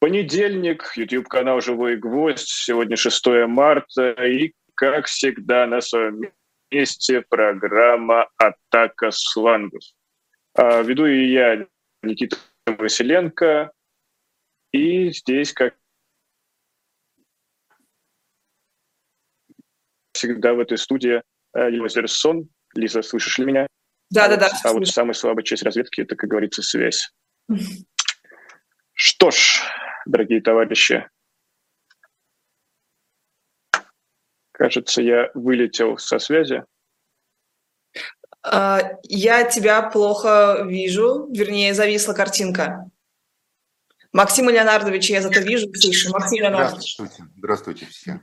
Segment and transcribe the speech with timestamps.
[0.00, 2.48] Понедельник, YouTube-канал «Живой гвоздь».
[2.48, 4.12] Сегодня 6 марта.
[4.12, 6.22] И, как всегда, на своем
[6.70, 9.82] месте программа «Атака слангов».
[10.54, 11.66] А, веду и я,
[12.02, 13.72] Никита Василенко.
[14.72, 15.76] И здесь, как
[20.14, 21.22] всегда, в этой студии
[21.54, 22.48] Лиза Зерсон.
[22.74, 23.66] Лиза, слышишь ли меня?
[24.08, 24.50] Да, да, да.
[24.64, 27.10] А вот самая слабая часть разведки– это, как говорится, связь.
[28.94, 29.62] Что ж,
[30.10, 31.08] дорогие товарищи.
[34.52, 36.64] Кажется, я вылетел со связи.
[38.42, 42.90] А, я тебя плохо вижу, вернее, зависла картинка.
[44.12, 46.10] Максим Леонардович, я зато вижу, слышу.
[46.10, 46.94] Максим Леонардович.
[46.94, 48.20] Здравствуйте, здравствуйте все.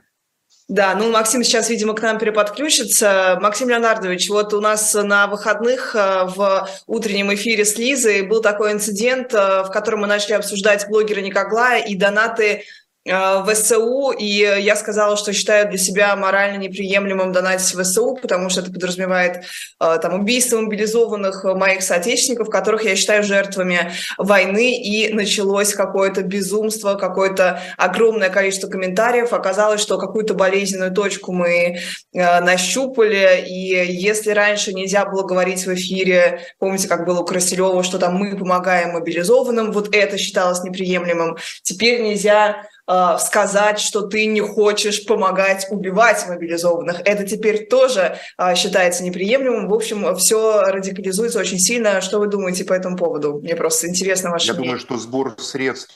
[0.68, 3.38] Да, ну Максим сейчас, видимо, к нам переподключится.
[3.40, 8.72] Максим Леонардович, вот у нас на выходных э, в утреннем эфире с Лизой был такой
[8.72, 12.64] инцидент, э, в котором мы начали обсуждать блогера Никоглая и донаты
[13.08, 18.50] в СУ, и я сказала, что считаю для себя морально неприемлемым донатить в СУ, потому
[18.50, 19.44] что это подразумевает
[19.80, 26.94] э, там, убийство мобилизованных моих соотечественников, которых я считаю жертвами войны, и началось какое-то безумство,
[26.94, 29.32] какое-то огромное количество комментариев.
[29.32, 31.78] Оказалось, что какую-то болезненную точку мы
[32.12, 37.82] э, нащупали, и если раньше нельзя было говорить в эфире, помните, как было у Красилева,
[37.82, 44.26] что там мы помогаем мобилизованным, вот это считалось неприемлемым, теперь нельзя э, сказать, что ты
[44.26, 47.00] не хочешь помогать убивать мобилизованных.
[47.04, 49.68] Это теперь тоже э, считается неприемлемым.
[49.68, 52.00] В общем, все радикализуется очень сильно.
[52.00, 53.40] Что вы думаете по этому поводу?
[53.40, 54.70] Мне просто интересно ваше Я мнение.
[54.70, 55.94] думаю, что сбор средств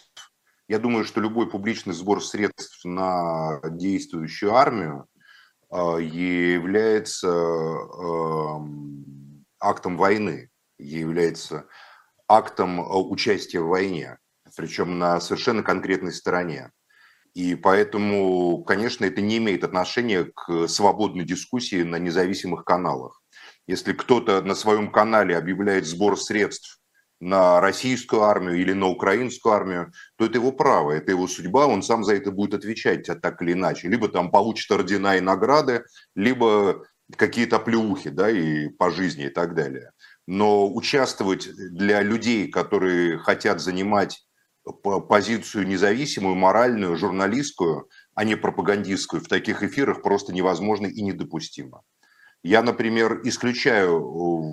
[0.72, 5.06] я думаю, что любой публичный сбор средств на действующую армию
[5.70, 10.48] э, является эм, актом войны,
[10.78, 11.66] является
[12.28, 14.18] актом участия в войне,
[14.56, 16.70] причем на совершенно конкретной стороне.
[17.34, 23.22] И поэтому, конечно, это не имеет отношения к свободной дискуссии на независимых каналах.
[23.66, 26.80] Если кто-то на своем канале объявляет сбор средств
[27.20, 31.82] на российскую армию или на украинскую армию, то это его право, это его судьба, он
[31.82, 33.88] сам за это будет отвечать так или иначе.
[33.88, 35.84] Либо там получит ордена и награды,
[36.16, 36.84] либо
[37.16, 39.92] какие-то плюхи, да, и по жизни и так далее.
[40.26, 44.24] Но участвовать для людей, которые хотят занимать
[45.08, 51.82] позицию независимую, моральную, журналистскую, а не пропагандистскую в таких эфирах просто невозможно и недопустимо.
[52.42, 54.00] Я, например, исключаю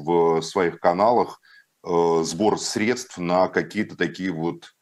[0.04, 1.42] в своих каналах
[1.84, 4.74] э, сбор средств на какие-то такие вот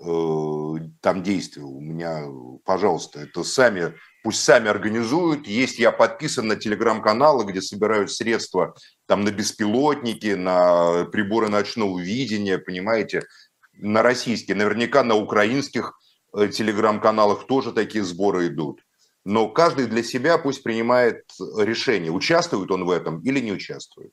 [0.00, 1.62] э, там действия.
[1.62, 2.24] У меня,
[2.64, 5.46] пожалуйста, это сами, пусть сами организуют.
[5.46, 8.74] Есть, я подписан на телеграм-каналы, где собирают средства
[9.06, 13.22] там на беспилотники, на приборы ночного видения, понимаете,
[13.78, 15.98] на российские, наверняка на украинских
[16.36, 18.80] э, телеграм-каналах тоже такие сборы идут.
[19.24, 21.24] Но каждый для себя пусть принимает
[21.58, 24.12] решение, участвует он в этом или не участвует.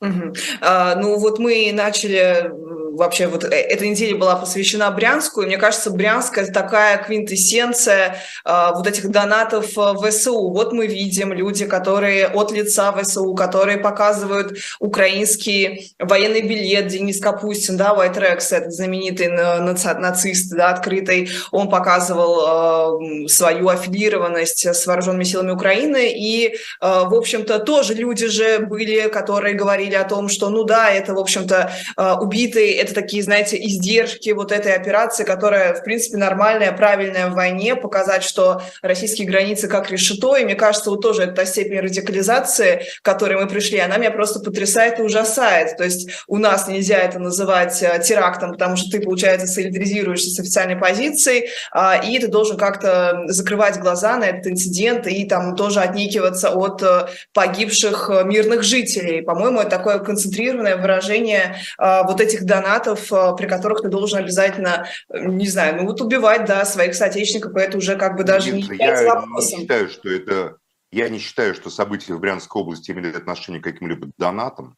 [0.00, 0.32] Угу.
[0.60, 2.50] А, ну вот мы начали
[2.98, 8.16] вообще вот э, эта неделя была посвящена Брянску, и мне кажется, Брянск это такая квинтэссенция
[8.44, 10.50] а, вот этих донатов э, в ВСУ.
[10.50, 17.76] Вот мы видим люди, которые от лица ВСУ, которые показывают украинский военный билет, Денис Капустин,
[17.76, 24.86] да, White Rex, этот знаменитый наци- нацист, да, открытый, он показывал э, свою аффилированность с
[24.86, 30.04] вооруженными силами Украины, и, э, в общем-то, тоже люди же были, которые говорили говорили о
[30.04, 34.74] том, что, ну да, это, в общем-то, э, убитые, это такие, знаете, издержки вот этой
[34.74, 40.44] операции, которая, в принципе, нормальная, правильная в войне, показать, что российские границы как решето, и
[40.44, 44.98] мне кажется, вот тоже эта степень радикализации, к которой мы пришли, она меня просто потрясает
[44.98, 45.76] и ужасает.
[45.76, 50.40] То есть у нас нельзя это называть э, терактом, потому что ты, получается, солидаризируешься с
[50.40, 55.80] официальной позицией, а, и ты должен как-то закрывать глаза на этот инцидент и там тоже
[55.80, 59.22] отнекиваться от э, погибших мирных жителей.
[59.22, 62.67] По-моему, это такое концентрированное выражение э, вот этих донатов,
[63.12, 67.78] э, при которых ты должен обязательно, не знаю, ну вот убивать, да, своих соотечественников, это
[67.78, 69.58] уже как бы даже Нет, не я вопросом.
[69.58, 70.56] не считаю, что это...
[70.90, 74.76] Я не считаю, что события в Брянской области имели отношение к каким-либо донатам.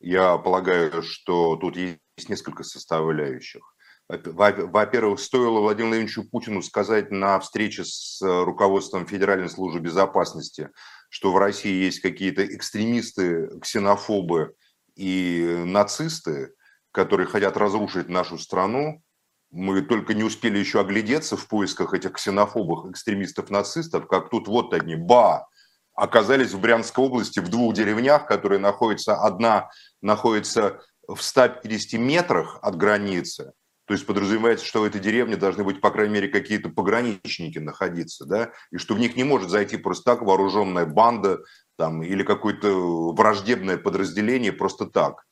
[0.00, 3.62] Я полагаю, что тут есть несколько составляющих.
[4.08, 10.70] Во-первых, стоило Владимиру Владимировичу Путину сказать на встрече с э, руководством Федеральной службы безопасности,
[11.08, 14.54] что в России есть какие-то экстремисты, ксенофобы
[14.96, 16.52] и нацисты,
[16.92, 19.02] которые хотят разрушить нашу страну.
[19.50, 24.72] Мы только не успели еще оглядеться в поисках этих ксенофобов, экстремистов, нацистов, как тут вот
[24.72, 25.46] они, ба,
[25.94, 29.68] оказались в Брянской области в двух деревнях, которые находятся, одна
[30.00, 33.52] находится в 150 метрах от границы,
[33.86, 38.24] то есть подразумевается, что в этой деревне должны быть, по крайней мере, какие-то пограничники находиться,
[38.24, 41.40] да, и что в них не может зайти просто так вооруженная банда
[41.76, 45.24] там, или какое-то враждебное подразделение просто так.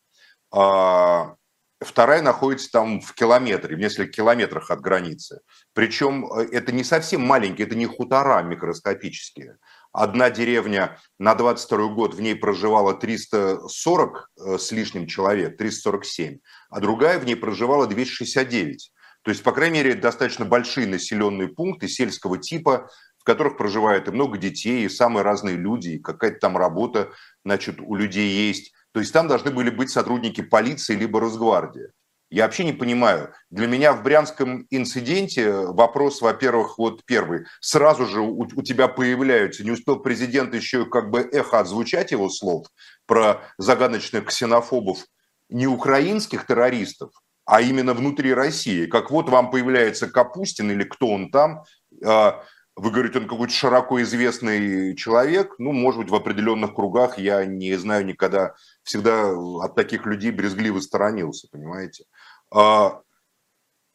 [0.52, 1.36] А
[1.80, 5.40] вторая находится там в километре, в нескольких километрах от границы.
[5.72, 9.56] Причем э, это не совсем маленькие, это не хутора микроскопические.
[9.92, 16.38] Одна деревня на 22 год, в ней проживало 340 э, с лишним человек, 347,
[16.70, 18.92] а другая в ней проживала 269.
[19.22, 22.88] То есть, по крайней мере, достаточно большие населенные пункты сельского типа,
[23.18, 27.12] в которых проживает и много детей, и самые разные люди, и какая-то там работа,
[27.44, 28.72] значит, у людей есть.
[28.92, 31.88] То есть там должны были быть сотрудники полиции либо Росгвардии.
[32.30, 33.32] Я вообще не понимаю.
[33.50, 37.46] Для меня в брянском инциденте вопрос, во-первых, вот первый.
[37.60, 42.28] Сразу же у, у тебя появляются, не успел президент еще как бы эхо отзвучать его
[42.28, 42.68] слов
[43.06, 45.06] про загадочных ксенофобов
[45.48, 47.10] не украинских террористов,
[47.44, 48.86] а именно внутри России.
[48.86, 51.64] Как вот вам появляется Капустин или кто он там,
[52.04, 52.44] а,
[52.80, 57.76] вы говорите, он какой-то широко известный человек, ну, может быть, в определенных кругах, я не
[57.76, 62.04] знаю, никогда всегда от таких людей брезгливо сторонился, понимаете?
[62.50, 63.02] А,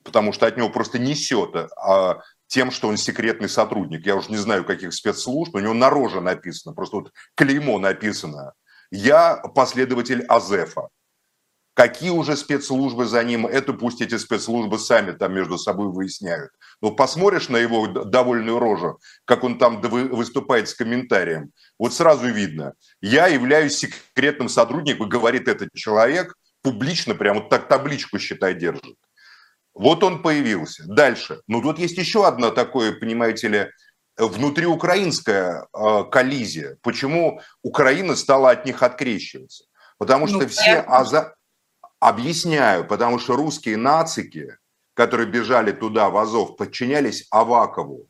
[0.04, 4.06] потому что от него просто несет а, тем, что он секретный сотрудник.
[4.06, 8.54] Я уже не знаю, каких спецслужб, у него на роже написано, просто вот клеймо написано.
[8.92, 10.90] Я последователь Азефа.
[11.75, 16.51] Какие уже спецслужбы за ним, это пусть эти спецслужбы сами там между собой выясняют.
[16.81, 22.74] Но посмотришь на его довольную рожу, как он там выступает с комментарием, вот сразу видно.
[23.01, 28.95] Я являюсь секретным сотрудником, говорит этот человек, публично прямо вот так табличку, считай, держит.
[29.74, 30.86] Вот он появился.
[30.88, 31.42] Дальше.
[31.48, 33.68] Ну, тут есть еще одна такое, понимаете ли,
[34.18, 36.78] внутриукраинская э, коллизия.
[36.81, 39.66] Почему Украина стала от них открещиваться?
[39.98, 41.36] Потому что ну, все аза...
[42.00, 44.57] Объясняю, потому что русские нацики,
[44.94, 48.07] которые бежали туда, в Азов, подчинялись Авакову.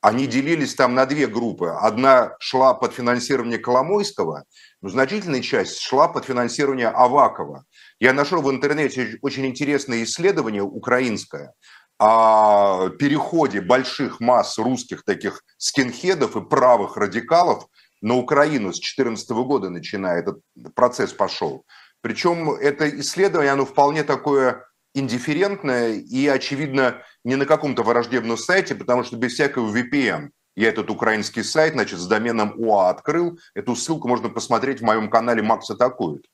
[0.00, 1.68] Они делились там на две группы.
[1.68, 4.44] Одна шла под финансирование Коломойского,
[4.82, 7.64] но значительная часть шла под финансирование Авакова.
[8.00, 11.54] Я нашел в интернете очень интересное исследование украинское
[11.98, 17.66] о переходе больших масс русских таких скинхедов и правых радикалов
[18.02, 20.40] на Украину с 2014 года начиная этот
[20.74, 21.64] процесс пошел.
[22.04, 29.04] Причем это исследование, оно вполне такое индифферентное и, очевидно, не на каком-то враждебном сайте, потому
[29.04, 30.28] что без всякого VPN.
[30.54, 33.38] Я этот украинский сайт, значит, с доменом УА открыл.
[33.54, 36.26] Эту ссылку можно посмотреть в моем канале «Макс атакует».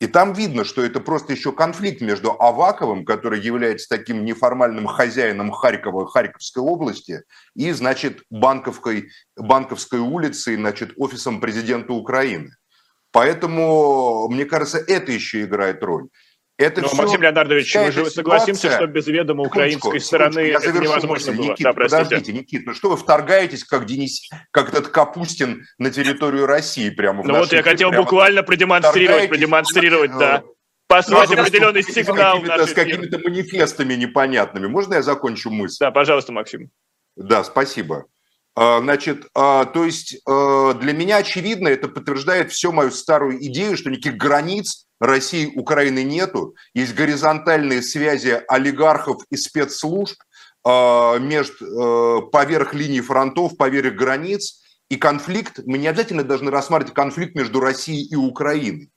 [0.00, 5.50] И там видно, что это просто еще конфликт между Аваковым, который является таким неформальным хозяином
[5.50, 7.22] Харькова, Харьковской области,
[7.54, 12.50] и, значит, Банковской, Банковской улицей, значит, офисом президента Украины.
[13.16, 16.08] Поэтому, мне кажется, это еще играет роль.
[16.58, 20.58] Это Но, все, Максим Леонардович, мы же согласимся, что без ведома украинской секундочку, стороны я
[20.58, 21.32] это невозможно мысль.
[21.32, 21.52] было.
[21.52, 26.44] Никита, да, подождите, Никита, ну что вы вторгаетесь, как Денис, как этот Капустин на территорию
[26.44, 30.42] России прямо Ну вот я хотел буквально продемонстрировать, продемонстрировать, да.
[30.86, 32.36] Послать ну, определенный сигнал.
[32.36, 34.66] С какими-то, с какими-то манифестами непонятными.
[34.66, 35.78] Можно я закончу мысль?
[35.80, 36.70] Да, пожалуйста, Максим.
[37.16, 38.04] Да, спасибо.
[38.58, 43.76] А, значит, а, то есть а, для меня очевидно, это подтверждает всю мою старую идею,
[43.76, 46.56] что никаких границ России, Украины нету.
[46.72, 50.16] Есть горизонтальные связи олигархов и спецслужб
[50.64, 54.62] между, поверх линии фронтов, поверх границ.
[54.88, 58.90] И конфликт, мы не обязательно должны рассматривать конфликт между Россией и Украиной.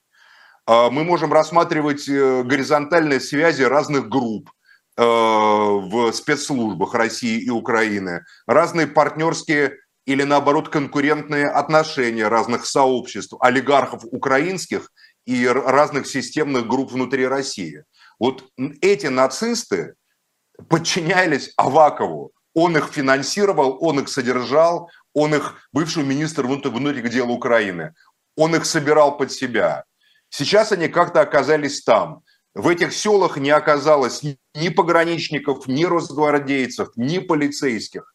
[0.66, 4.59] Мы можем рассматривать э, горизонтальные связи разных групп, Э,
[5.00, 14.90] в спецслужбах России и Украины, разные партнерские или наоборот конкурентные отношения разных сообществ, олигархов украинских
[15.24, 17.84] и разных системных групп внутри России.
[18.18, 18.44] Вот
[18.82, 19.94] эти нацисты
[20.68, 22.32] подчинялись Авакову.
[22.52, 27.94] Он их финансировал, он их содержал, он их, бывший министр внутренних дел Украины,
[28.36, 29.84] он их собирал под себя.
[30.28, 32.22] Сейчас они как-то оказались там
[32.54, 34.22] в этих селах не оказалось
[34.54, 38.12] ни пограничников, ни росгвардейцев, ни полицейских.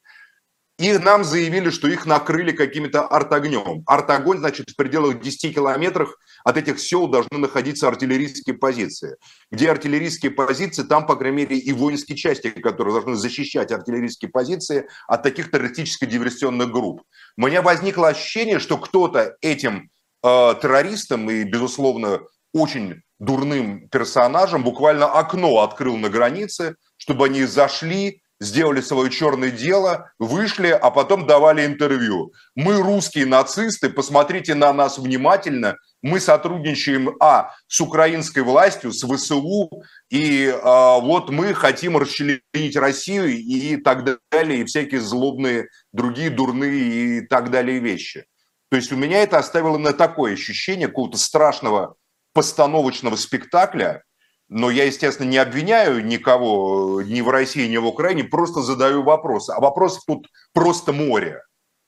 [0.78, 3.84] И нам заявили, что их накрыли каким-то артогнем.
[3.86, 9.16] Артогонь, значит, в пределах 10 километрах от этих сел должны находиться артиллерийские позиции.
[9.52, 14.90] Где артиллерийские позиции, там, по крайней мере, и воинские части, которые должны защищать артиллерийские позиции
[15.08, 17.04] от таких террористическо-диверсионных групп.
[17.38, 19.90] У меня возникло ощущение, что кто-то этим
[20.24, 22.20] э, террористам и, безусловно,
[22.52, 30.12] очень дурным персонажем, буквально окно открыл на границе, чтобы они зашли, сделали свое черное дело,
[30.20, 32.34] вышли, а потом давали интервью.
[32.56, 39.70] Мы русские нацисты, посмотрите на нас внимательно, мы сотрудничаем, а, с украинской властью, с ВСУ,
[40.10, 47.20] и а, вот мы хотим расчленить Россию и так далее, и всякие злобные, другие дурные
[47.20, 48.26] и так далее вещи.
[48.70, 51.96] То есть у меня это оставило на такое ощущение какого-то страшного
[52.36, 54.04] постановочного спектакля,
[54.50, 59.52] но я, естественно, не обвиняю никого ни в России, ни в Украине, просто задаю вопросы.
[59.52, 61.42] А вопросов тут просто море.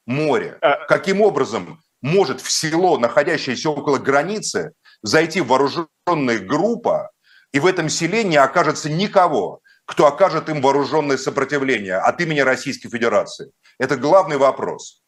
[0.08, 0.58] Море.
[0.62, 4.72] А Каким образом может в село, находящееся около границы,
[5.04, 7.12] зайти вооруженная группа,
[7.52, 12.90] и в этом селе не окажется никого, кто окажет им вооруженное сопротивление от имени Российской
[12.90, 13.52] Федерации?
[13.80, 15.04] Это главный вопрос.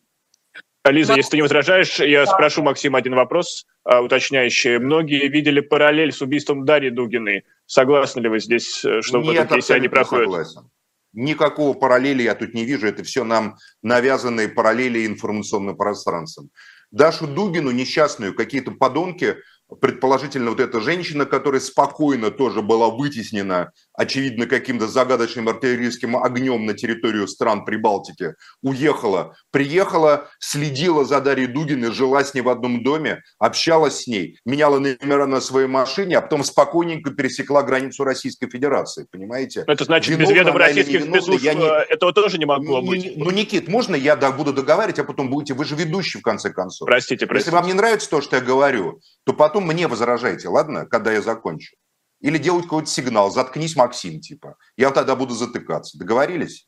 [0.86, 4.78] Лиза, если ты не возражаешь, я спрошу Максима один вопрос а, уточняющий.
[4.80, 7.44] Многие видели параллель с убийством Дарьи Дугиной.
[7.66, 10.26] Согласны ли вы здесь, э, что Нет, в этом кейсе они проходят?
[10.26, 10.70] Согласен.
[11.12, 12.88] Никакого параллели я тут не вижу.
[12.88, 16.50] Это все нам навязанные параллели информационным пространством.
[16.92, 19.38] Дашу Дугину, несчастную, какие-то подонки
[19.82, 26.74] предположительно вот эта женщина, которая спокойно тоже была вытеснена, очевидно, каким-то загадочным артиллерийским огнем на
[26.74, 33.22] территорию стран Прибалтики, уехала, приехала, следила за Дарьей Дугиной, жила с ней в одном доме,
[33.40, 39.06] общалась с ней, меняла номера на своей машине, а потом спокойненько пересекла границу Российской Федерации,
[39.12, 39.66] понимаете?
[39.68, 41.66] Это значит, виновна без ведома российских спецслужб я не...
[41.66, 43.18] Э, этого тоже не могло не, быть.
[43.18, 46.52] Ну, Никит, можно я да, буду договаривать, а потом будете, вы же ведущий в конце
[46.52, 46.86] концов.
[46.86, 47.50] Простите, простите.
[47.50, 51.22] Если вам не нравится то, что я говорю, то потом мне возражайте, ладно, когда я
[51.22, 51.76] закончу.
[52.22, 54.58] Или делать какой-то сигнал, заткнись, Максим, типа.
[54.76, 55.98] Я тогда буду затыкаться.
[55.98, 56.68] Договорились?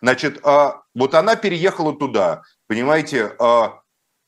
[0.00, 3.80] Значит, а, вот она переехала туда, понимаете, а,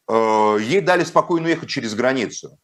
[0.09, 2.59] а, ей дали спокойно ехать через границу.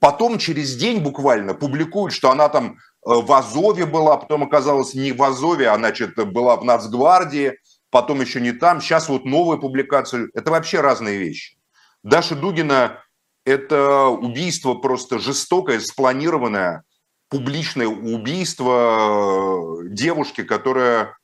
[0.00, 5.22] Потом через день буквально публикуют, что она там в Азове была, потом оказалась не в
[5.22, 7.58] Азове, а, значит, была в Нацгвардии,
[7.90, 8.80] потом еще не там.
[8.80, 10.28] Сейчас вот новая публикация.
[10.34, 11.58] Это вообще разные вещи.
[12.02, 13.02] Даша Дугина
[13.44, 16.84] это убийство просто жестокое, спланированное,
[17.28, 21.16] публичное убийство э, девушки, которая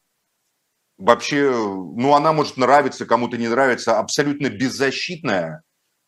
[0.99, 5.62] вообще, ну, она может нравиться, кому-то не нравится, абсолютно беззащитная,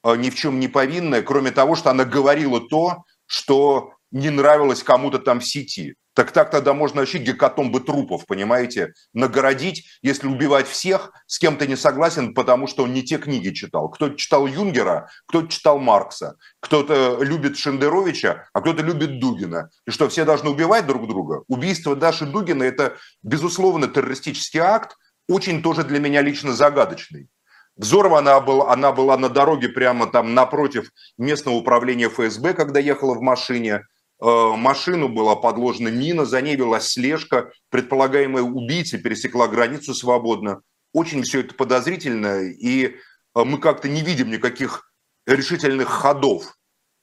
[0.05, 4.83] э, ни в чем не повинная, кроме того, что она говорила то, что не нравилось
[4.83, 5.95] кому-то там в сети.
[6.15, 11.67] Так так тогда можно вообще гекатомбы трупов, понимаете, нагородить, если убивать всех, с кем то
[11.67, 13.91] не согласен, потому что он не те книги читал.
[13.91, 19.69] Кто-то читал Юнгера, кто-то читал Маркса, кто-то любит Шендеровича, а кто-то любит Дугина.
[19.87, 21.43] И что, все должны убивать друг друга?
[21.49, 24.97] Убийство Даши Дугина– это, безусловно, террористический акт,
[25.29, 27.29] очень тоже для меня лично загадочный.
[27.77, 33.15] Взорова она была, она была на дороге прямо там напротив местного управления ФСБ, когда ехала
[33.15, 39.95] в машине– Э, машину была подложена мина, за ней велась слежка, предполагаемая убийца пересекла границу
[39.95, 40.63] свободно.
[40.93, 42.95] Очень все это подозрительно, и э,
[43.35, 44.91] мы как-то не видим никаких
[45.27, 46.57] решительных ходов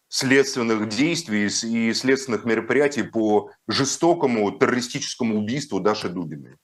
[0.07, 6.57] следственных действий и следственных мероприятий по жестокому террористическому убийству Даши Дугиной.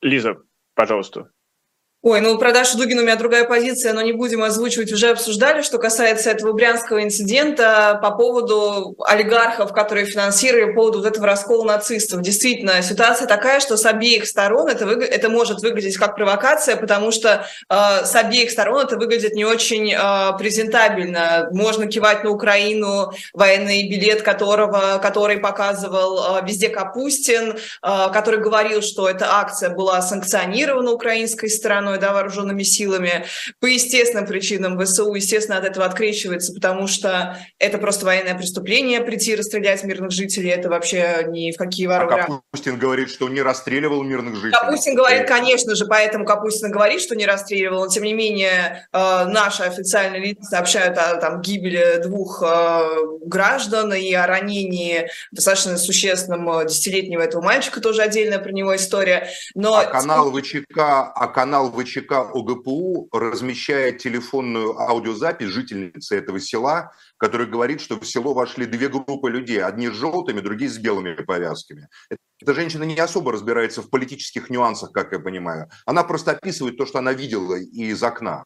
[0.00, 0.38] Лиза,
[0.74, 1.30] пожалуйста.
[2.02, 5.60] Ой, ну про Дашу Дугину у меня другая позиция, но не будем озвучивать, уже обсуждали,
[5.60, 11.64] что касается этого брянского инцидента по поводу олигархов, которые финансировали, по поводу вот этого раскола
[11.64, 12.22] нацистов.
[12.22, 17.10] Действительно, ситуация такая, что с обеих сторон это, вы, это может выглядеть как провокация, потому
[17.10, 17.74] что э,
[18.06, 21.50] с обеих сторон это выглядит не очень э, презентабельно.
[21.52, 28.80] Можно кивать на Украину, военный билет которого, который показывал э, везде Капустин, э, который говорил,
[28.80, 33.24] что эта акция была санкционирована украинской стороной, стороной, да, вооруженными силами.
[33.60, 39.32] По естественным причинам ВСУ, естественно, от этого открещивается, потому что это просто военное преступление, прийти
[39.32, 42.14] и расстрелять мирных жителей, это вообще ни в какие ворота.
[42.14, 44.52] А Капустин говорит, что не расстреливал мирных жителей.
[44.52, 49.24] Капустин говорит, конечно же, поэтому Капустин говорит, что не расстреливал, но тем не менее э,
[49.26, 52.82] наши официальные лица сообщают о там, гибели двух э,
[53.24, 59.28] граждан и о ранении достаточно существенном э, десятилетнего этого мальчика, тоже отдельная про него история.
[59.54, 59.74] Но...
[59.74, 67.80] А канал ВЧК, а канал ВЧК ОГПУ размещает телефонную аудиозапись жительницы этого села, которая говорит,
[67.80, 71.88] что в село вошли две группы людей, одни с желтыми, другие с белыми повязками.
[72.40, 75.68] Эта женщина не особо разбирается в политических нюансах, как я понимаю.
[75.86, 78.44] Она просто описывает то, что она видела из окна.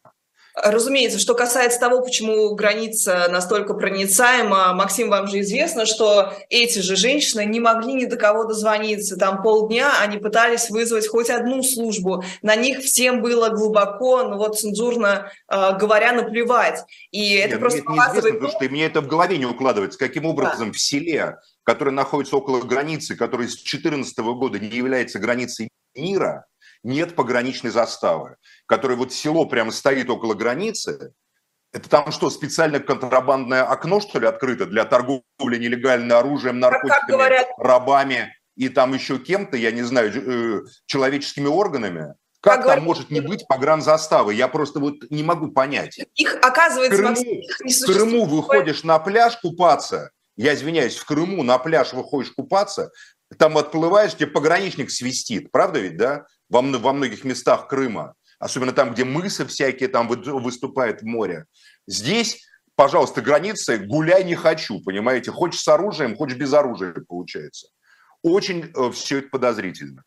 [0.55, 6.95] Разумеется, что касается того, почему граница настолько проницаема, Максим, вам же известно, что эти же
[6.95, 9.17] женщины не могли ни до кого дозвониться.
[9.17, 12.23] Там полдня они пытались вызвать хоть одну службу.
[12.43, 16.85] На них всем было глубоко, ну вот цензурно э, говоря, наплевать.
[17.11, 19.99] И это Нет, просто мне это неизвестно, потому что мне это в голове не укладывается.
[19.99, 20.73] Каким образом да.
[20.73, 26.47] в селе, которое находится около границы, которое с 2014 года не является границей мира,
[26.85, 28.37] нет пограничной заставы,
[28.67, 31.13] которая вот село прямо стоит около границы,
[31.73, 35.25] Это там что, специально контрабандное окно, что ли, открыто для торговли
[35.59, 37.49] нелегальным оружием, наркотиками, говорят...
[37.59, 42.15] рабами и там еще кем-то, я не знаю, э, человеческими органами?
[42.41, 42.85] Как, как там говорят...
[42.85, 44.35] может не быть погранзаставы?
[44.35, 45.99] Я просто вот не могу понять.
[46.15, 51.59] Их, оказывается, в Крыму, в Крыму выходишь на пляж купаться, я извиняюсь, в Крыму на
[51.59, 52.93] пляж выходишь купаться,
[53.39, 56.27] там отплываешь, тебе пограничник свистит, правда ведь, да?
[56.49, 61.47] Во, во многих местах Крыма особенно там, где мысы всякие там выступают в море.
[61.87, 62.47] Здесь,
[62.77, 65.31] пожалуйста, границы гуляй не хочу, понимаете?
[65.31, 67.69] Хочешь с оружием, хочешь без оружия, получается.
[68.23, 70.05] Очень э, все это подозрительно.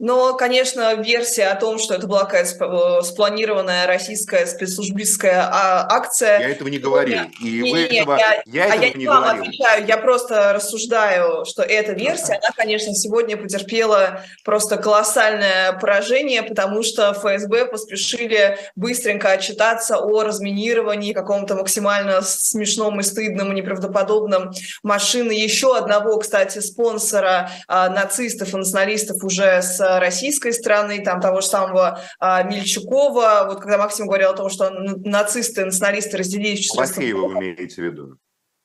[0.00, 6.40] Но, конечно, версия о том, что это была какая-то спланированная российская спецслужбистская а, акция...
[6.40, 7.20] Я этого не говорил.
[7.40, 8.16] И не, вы не, этого...
[8.16, 9.42] Я, я, а этого я не вам говорил.
[9.44, 16.82] отвечаю, я просто рассуждаю, что эта версия, она, конечно, сегодня потерпела просто колоссальное поражение, потому
[16.82, 24.50] что ФСБ поспешили быстренько отчитаться о разминировании каком-то максимально смешном и стыдном и неправдоподобном
[24.82, 31.40] машины еще одного, кстати, спонсора а, нацистов и националистов уже с российской стороны, там того
[31.40, 36.62] же самого а, Мельчукова, вот когда Максим говорил о том, что нацисты, националисты разделились в
[36.62, 36.80] числе...
[36.80, 38.18] Малафеева вы имеете в виду?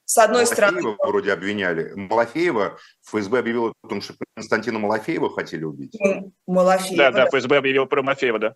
[0.06, 0.98] С одной Малафеева стороны...
[1.06, 1.94] вроде обвиняли.
[1.96, 5.96] Малафеева, ФСБ объявил о том, что Константина Малафеева хотели убить.
[6.48, 6.98] Малафеева.
[6.98, 8.56] Да, да, ФСБ объявил про Малафеева, да.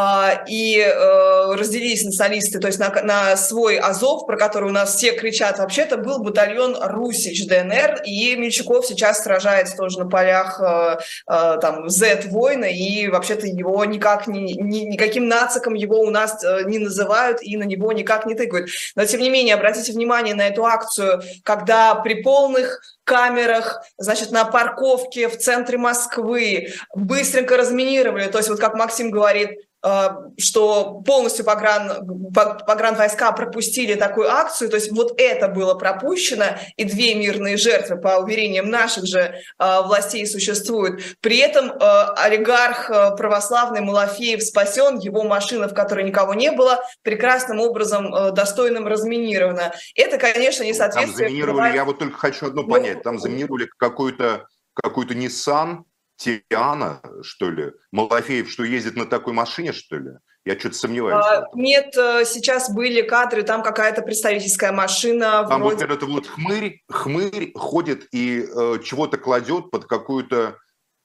[0.00, 4.94] А, и э, разделились националисты, то есть на, на свой Азов, про который у нас
[4.94, 10.98] все кричат, вообще-то был батальон Русич ДНР, и Мельчаков сейчас сражается тоже на полях э,
[11.28, 16.78] э, там Z-война, и вообще-то его никак, ни, ни, никаким нациком его у нас не
[16.78, 18.70] называют, и на него никак не тыкают.
[18.94, 24.44] Но, тем не менее, обратите внимание на эту акцию, когда при полных камерах, значит, на
[24.44, 26.74] парковке в центре Москвы.
[26.94, 29.50] Быстренько разминировали, то есть вот как Максим говорит,
[29.84, 36.46] Э, что полностью погран, погран войска пропустили такую акцию, то есть вот это было пропущено,
[36.76, 41.00] и две мирные жертвы, по уверениям наших же э, властей, существуют.
[41.20, 41.76] При этом э,
[42.16, 49.72] олигарх православный Малафеев спасен, его машина, в которой никого не было, прекрасным образом достойным разминирована.
[49.94, 51.18] Это, конечно, не соответствует...
[51.18, 55.84] Там заминировали, я вот только хочу одно понять, там заминировали какой-то какой-то Nissan,
[56.16, 57.72] Тиана, что ли?
[57.92, 60.10] Малафеев, что ездит на такой машине, что ли?
[60.44, 61.24] Я что-то сомневаюсь.
[61.24, 65.46] А, нет, э, сейчас были кадры, там какая-то представительская машина.
[65.48, 65.76] Там вроде...
[65.76, 70.56] вот этот вот хмырь, хмырь ходит и э, чего-то кладет под какую-то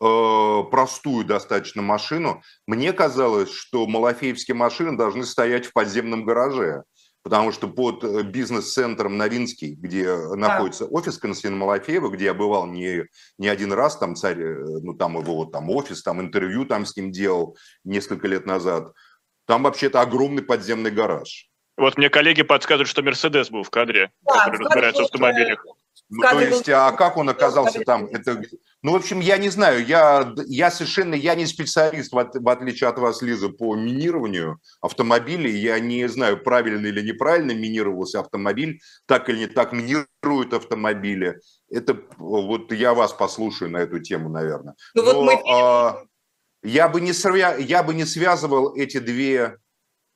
[0.02, 2.42] э, простую достаточно машину.
[2.68, 6.84] Мне казалось, что малафеевские машины должны стоять в подземном гараже
[7.24, 10.36] потому что под э, бизнес-центром Новинский, где да.
[10.36, 13.06] находится офис Константина Малафеева, где я бывал не,
[13.38, 16.86] не один раз, там царь, э, ну там его вот там офис, там интервью там
[16.86, 18.92] с ним делал несколько лет назад,
[19.48, 21.50] там вообще-то огромный подземный гараж.
[21.78, 25.66] Вот мне коллеги подсказывают, что Мерседес был в кадре, да, который разбирается в автомобилях.
[26.10, 28.06] Ну, то есть, а как он оказался там?
[28.06, 28.44] Это,
[28.84, 32.90] ну, в общем, я не знаю, я, я совершенно, я не специалист, в, в отличие
[32.90, 35.58] от вас, Лиза, по минированию автомобилей.
[35.58, 41.40] Я не знаю, правильно или неправильно минировался автомобиль, так или не так минируют автомобили.
[41.72, 44.76] Это вот я вас послушаю на эту тему, наверное.
[44.96, 45.42] Ну, Но, вот мы...
[45.50, 46.04] а,
[46.62, 47.56] я, бы не свя...
[47.56, 49.60] я бы не связывал эти две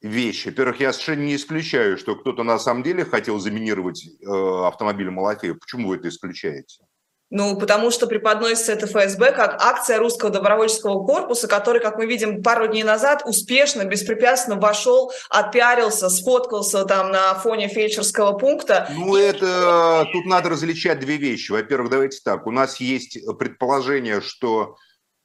[0.01, 0.49] вещи.
[0.49, 5.57] Во-первых, я совершенно не исключаю, что кто-то на самом деле хотел заминировать э, автомобиль Малафеев.
[5.57, 6.83] Почему вы это исключаете?
[7.29, 12.41] Ну, потому что преподносится это ФСБ как акция русского добровольческого корпуса, который, как мы видим,
[12.41, 18.89] пару дней назад успешно, беспрепятственно вошел, отпиарился, сфоткался там на фоне фельдшерского пункта.
[18.95, 21.51] Ну, это тут надо различать две вещи.
[21.51, 24.77] Во-первых, давайте так, у нас есть предположение, что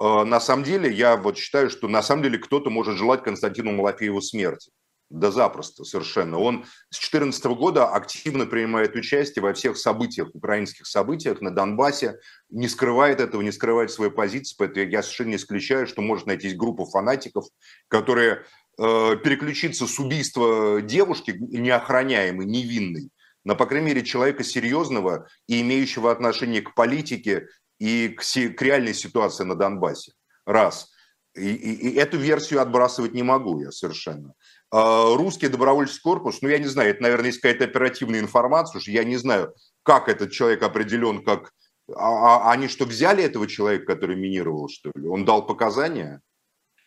[0.03, 3.71] Э, на самом деле, я вот считаю, что на самом деле кто-то может желать Константину
[3.71, 4.73] Малафееву смерти.
[5.13, 6.39] Да запросто, совершенно.
[6.39, 12.67] Он с 2014 года активно принимает участие во всех событиях, украинских событиях на Донбассе, не
[12.67, 16.87] скрывает этого, не скрывает свои позиции, поэтому я совершенно не исключаю, что может найтись группа
[16.87, 17.45] фанатиков,
[17.89, 18.47] которые
[18.79, 23.11] э, переключиться с убийства девушки неохраняемой, невинной,
[23.45, 27.49] на, по крайней мере, человека серьезного и имеющего отношение к политике
[27.79, 30.13] и к, к реальной ситуации на Донбассе.
[30.47, 30.91] Раз.
[31.35, 34.35] И, и, и эту версию отбрасывать не могу я совершенно.
[34.73, 38.91] А, русский добровольческий корпус, ну, я не знаю, это, наверное, есть какая-то оперативная информация, что
[38.91, 41.51] я не знаю, как этот человек определен, как...
[41.95, 45.07] А, а они что, взяли этого человека, который минировал, что ли?
[45.09, 46.23] Он дал показания?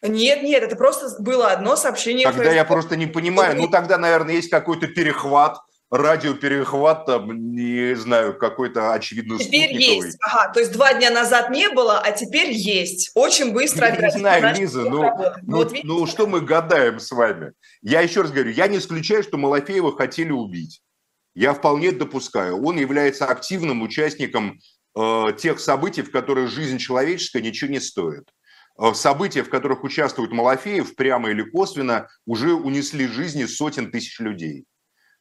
[0.01, 2.25] Нет, нет, это просто было одно сообщение.
[2.25, 3.55] Тогда я просто не понимаю.
[3.55, 5.57] Ну, тогда, наверное, есть какой-то перехват
[5.97, 10.17] радиоперехват, там, не знаю, какой-то очевидно Теперь есть.
[10.21, 13.11] Ага, то есть два дня назад не было, а теперь есть.
[13.15, 13.87] Очень быстро.
[13.87, 17.53] Я не знаю, Лиза, ну, ну, ну, вот, ну что мы гадаем с вами?
[17.81, 20.81] Я еще раз говорю, я не исключаю, что Малафеева хотели убить.
[21.33, 22.63] Я вполне допускаю.
[22.63, 24.59] Он является активным участником
[24.97, 28.29] э, тех событий, в которых жизнь человеческая ничего не стоит.
[28.77, 34.65] Э, события, в которых участвует Малафеев, прямо или косвенно, уже унесли жизни сотен тысяч людей.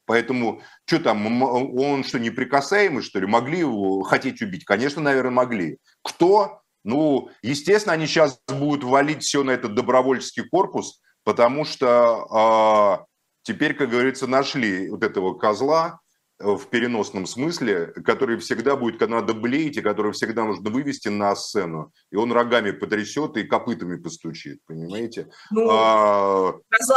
[0.06, 3.26] Поэтому, что там, он что, неприкасаемый, что ли?
[3.26, 4.64] Могли его хотеть убить?
[4.64, 5.78] Конечно, наверное, могли.
[6.02, 6.60] Кто?
[6.84, 13.06] Ну, естественно, они сейчас будут валить все на этот добровольческий корпус, потому что э,
[13.42, 16.00] теперь, как говорится, нашли вот этого козла,
[16.38, 21.34] в переносном смысле, который всегда будет, когда надо блеять, и который всегда нужно вывести на
[21.36, 21.92] сцену.
[22.10, 25.28] И он рогами потрясет и копытами постучит, понимаете?
[25.50, 26.54] Ну, а,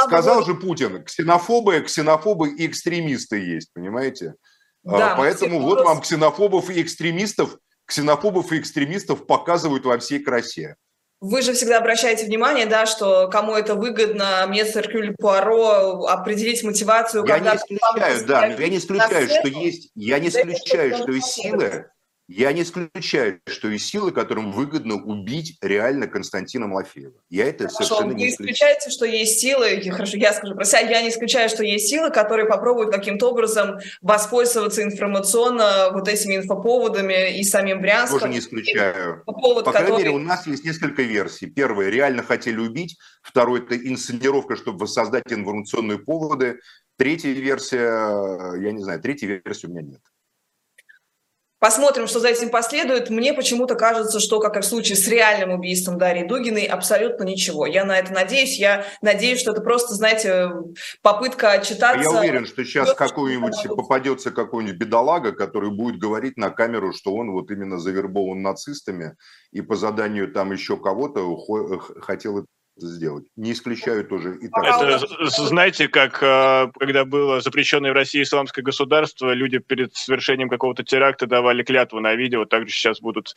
[0.07, 4.35] сказал же Путин, ксенофобы, ксенофобы и экстремисты есть, понимаете?
[4.85, 10.75] А, да, Поэтому вот вам ксенофобов и экстремистов, ксенофобов и экстремистов показывают во всей красе.
[11.19, 17.25] Вы же всегда обращаете внимание, да, что кому это выгодно, мне Церкюль Пуаро определить мотивацию.
[17.25, 21.27] Я когда не исключаю, да, я не исключаю, что есть, я не исключаю, что есть
[21.27, 21.89] силы,
[22.27, 27.13] я не исключаю, что есть силы, которым выгодно убить реально Константина Малафеева.
[27.29, 28.37] Я это хорошо, совершенно не исключаю.
[28.37, 31.87] Вы исключаете, что есть силы, хорошо, я скажу про себя, я не исключаю, что есть
[31.87, 38.19] силы, которые попробуют каким-то образом воспользоваться информационно вот этими инфоповодами и самим Брянском.
[38.19, 39.23] Тоже не исключаю.
[39.25, 40.03] По, повод, По крайней который...
[40.03, 41.47] мере, у нас есть несколько версий.
[41.47, 42.97] Первое, реально хотели убить.
[43.21, 46.59] Второе, это инсценировка, чтобы воссоздать информационные поводы.
[46.97, 50.01] Третья версия, я не знаю, третьей версии у меня нет.
[51.59, 53.09] Посмотрим, что за этим последует.
[53.09, 57.65] Мне почему-то кажется, что, как и в случае с реальным убийством Дарьи Дугиной, абсолютно ничего.
[57.65, 58.59] Я на это надеюсь.
[58.59, 60.51] Я надеюсь, что это просто, знаете,
[61.01, 62.01] попытка отчитаться.
[62.01, 67.31] Я уверен, что сейчас какой-нибудь попадется какой-нибудь бедолага, который будет говорить на камеру, что он
[67.31, 69.15] вот именно завербован нацистами
[69.51, 71.35] и по заданию там еще кого-то
[72.01, 72.45] хотел
[72.77, 73.25] сделать.
[73.35, 74.63] Не исключаю тоже и так.
[74.63, 80.83] Это, знаете, как э, когда было запрещенное в России исламское государство, люди перед совершением какого-то
[80.83, 83.33] теракта давали клятву на видео, также сейчас будут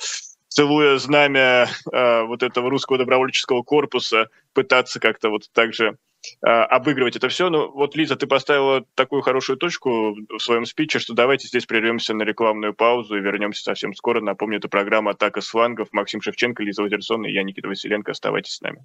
[0.50, 5.96] целуя знамя э, вот этого русского добровольческого корпуса, пытаться как-то вот так же
[6.44, 7.48] э, обыгрывать это все.
[7.50, 12.14] Ну вот, Лиза, ты поставила такую хорошую точку в своем спиче, что давайте здесь прервемся
[12.14, 14.20] на рекламную паузу и вернемся совсем скоро.
[14.20, 15.88] Напомню, это программа «Атака с флангов».
[15.92, 18.10] Максим Шевченко, Лиза Вазерсон и я, Никита Василенко.
[18.10, 18.84] Оставайтесь с нами.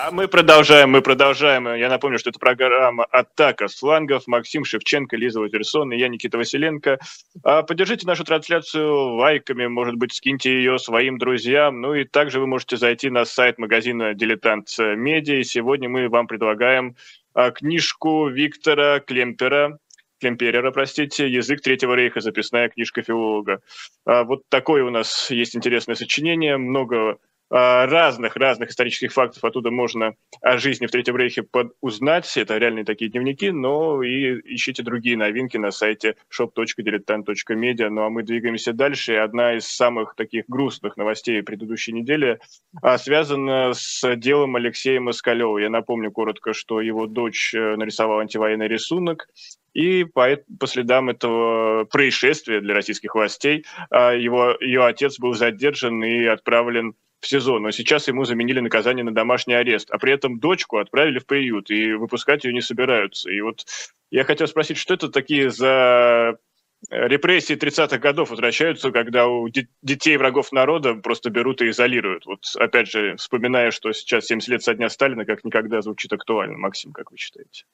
[0.00, 1.74] А мы продолжаем, мы продолжаем.
[1.74, 4.28] Я напомню, что это программа «Атака с флангов».
[4.28, 7.00] Максим Шевченко, Лиза Ватерсон и я, Никита Василенко.
[7.42, 11.80] А поддержите нашу трансляцию лайками, может быть, скиньте ее своим друзьям.
[11.80, 15.40] Ну и также вы можете зайти на сайт магазина «Дилетант Медиа».
[15.40, 16.94] И сегодня мы вам предлагаем
[17.34, 19.78] а, книжку Виктора Клемпера
[20.20, 23.62] Клемперера, простите, «Язык Третьего Рейха», записная книжка филолога.
[24.04, 27.18] А, вот такое у нас есть интересное сочинение, много
[27.50, 31.46] разных-разных исторических фактов оттуда можно о жизни в Третьем Рейхе
[31.80, 32.36] узнать.
[32.36, 37.88] Это реальные такие дневники, но и ищите другие новинки на сайте shop.diletant.media.
[37.88, 39.14] Ну а мы двигаемся дальше.
[39.14, 42.40] И одна из самых таких грустных новостей предыдущей недели
[42.82, 45.58] а, связана с делом Алексея Москалева.
[45.58, 49.28] Я напомню коротко, что его дочь э, нарисовала антивоенный рисунок,
[49.74, 56.02] и по, по следам этого происшествия для российских властей а, его, ее отец был задержан
[56.02, 60.38] и отправлен в СИЗО, но сейчас ему заменили наказание на домашний арест, а при этом
[60.38, 63.30] дочку отправили в приют, и выпускать ее не собираются.
[63.30, 63.66] И вот
[64.10, 66.38] я хотел спросить, что это такие за
[66.90, 72.24] репрессии 30-х годов возвращаются, когда у детей врагов народа просто берут и изолируют.
[72.26, 76.56] Вот опять же, вспоминая, что сейчас 70 лет со дня Сталина, как никогда звучит актуально.
[76.56, 77.64] Максим, как вы считаете?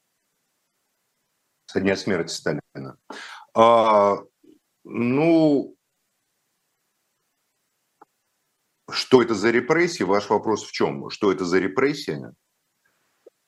[1.67, 2.97] Со дня смерти Сталина.
[3.55, 4.17] А,
[4.85, 5.77] ну,
[8.91, 10.03] что это за репрессии?
[10.03, 11.11] Ваш вопрос в чем?
[11.11, 12.35] Что это за репрессия?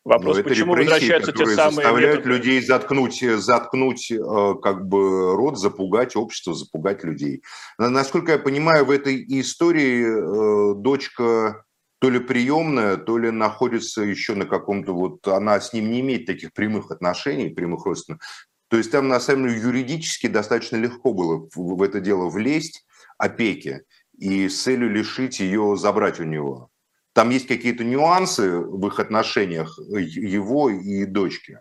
[0.05, 2.37] Вопрос, Но почему возвращаются те самые заставляют методы?
[2.37, 7.43] людей заткнуть, заткнуть э, как бы рот, запугать общество, запугать людей.
[7.77, 11.65] Насколько я понимаю, в этой истории э, дочка
[11.99, 15.27] то ли приемная, то ли находится еще на каком-то вот...
[15.27, 18.21] Она с ним не имеет таких прямых отношений, прямых родственных.
[18.69, 22.85] То есть там, на самом деле, юридически достаточно легко было в это дело влезть
[23.19, 23.83] опеки
[24.19, 26.71] и с целью лишить ее, забрать у него.
[27.13, 31.61] Там есть какие-то нюансы в их отношениях э, его и дочки,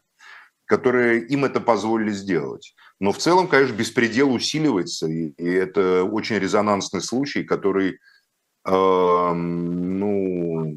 [0.65, 2.75] которые им это позволили сделать.
[2.99, 7.99] Но в целом, конечно, беспредел усиливается, и, и это очень резонансный случай, который,
[8.65, 10.73] э, ну,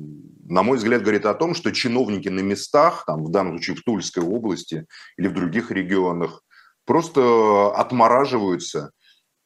[0.48, 3.82] на мой взгляд, говорит о том, что чиновники на местах, там, в данном случае в
[3.82, 4.86] Тульской области
[5.16, 6.42] или в других регионах,
[6.84, 8.92] просто отмораживаются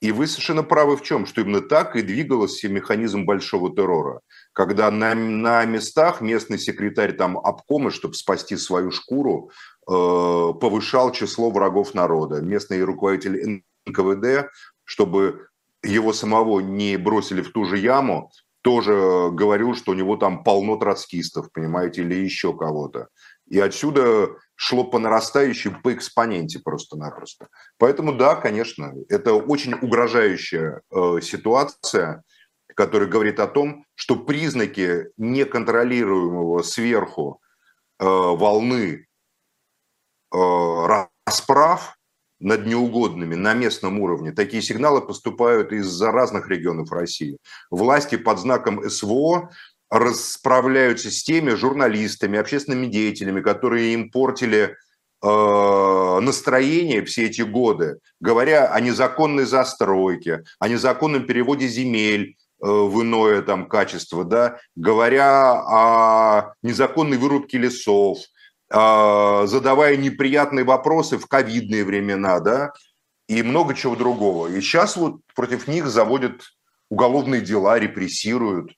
[0.02, 4.20] и вы совершенно правы в чем, что именно так и двигался механизм большого террора.
[4.52, 9.50] Когда на, на местах местный секретарь там обкома, чтобы спасти свою шкуру,
[9.88, 12.40] э, повышал число врагов народа.
[12.40, 14.50] Местный руководитель НКВД,
[14.82, 15.46] чтобы
[15.84, 20.76] его самого не бросили в ту же яму, тоже говорил, что у него там полно
[20.76, 23.06] троцкистов, понимаете, или еще кого-то.
[23.48, 27.48] И отсюда шло по нарастающей, по экспоненте просто-напросто.
[27.78, 32.22] Поэтому да, конечно, это очень угрожающая э, ситуация,
[32.74, 37.40] которая говорит о том, что признаки неконтролируемого сверху
[37.98, 39.06] э, волны
[40.32, 41.98] э, расправ
[42.42, 44.32] над неугодными на местном уровне.
[44.32, 47.38] Такие сигналы поступают из разных регионов России.
[47.70, 49.50] Власти под знаком СВО
[49.92, 54.74] расправляются с теми журналистами, общественными деятелями, которые им портили
[55.22, 63.02] э, настроение все эти годы, говоря о незаконной застройке, о незаконном переводе земель э, в
[63.02, 68.16] иное там качество, да, говоря о незаконной вырубке лесов,
[68.70, 72.72] э, задавая неприятные вопросы в ковидные времена, да,
[73.28, 74.46] и много чего другого.
[74.46, 76.40] И сейчас вот против них заводят
[76.88, 78.72] уголовные дела, репрессируют.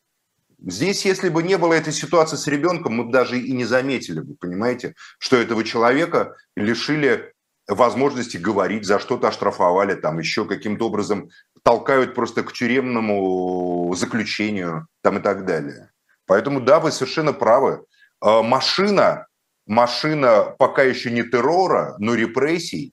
[0.67, 4.21] Здесь, если бы не было этой ситуации с ребенком, мы бы даже и не заметили
[4.21, 7.35] бы, понимаете, что этого человека лишили
[7.69, 11.29] возможности говорить, за что-то оштрафовали, там еще каким-то образом
[11.63, 15.91] толкают просто к тюремному заключению там и так далее.
[16.27, 17.85] Поэтому да, вы совершенно правы.
[18.21, 19.27] А, машина,
[19.67, 22.93] машина пока еще не террора, но репрессий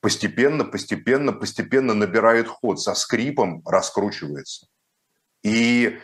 [0.00, 4.66] постепенно, постепенно, постепенно набирает ход, со скрипом раскручивается.
[5.42, 5.98] И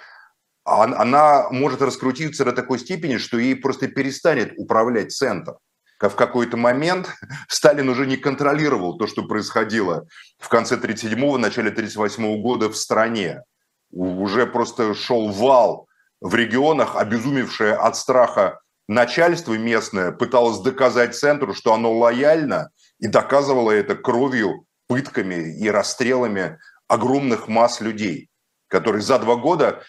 [0.64, 5.56] она может раскрутиться до такой степени, что ей просто перестанет управлять центр.
[6.00, 7.10] В какой-то момент
[7.48, 10.06] Сталин уже не контролировал то, что происходило
[10.38, 13.42] в конце 1937-го, начале 1938 года в стране.
[13.90, 15.88] Уже просто шел вал
[16.20, 23.70] в регионах, обезумевшее от страха начальство местное пыталось доказать центру, что оно лояльно, и доказывало
[23.70, 28.28] это кровью, пытками и расстрелами огромных масс людей,
[28.66, 29.82] которые за два года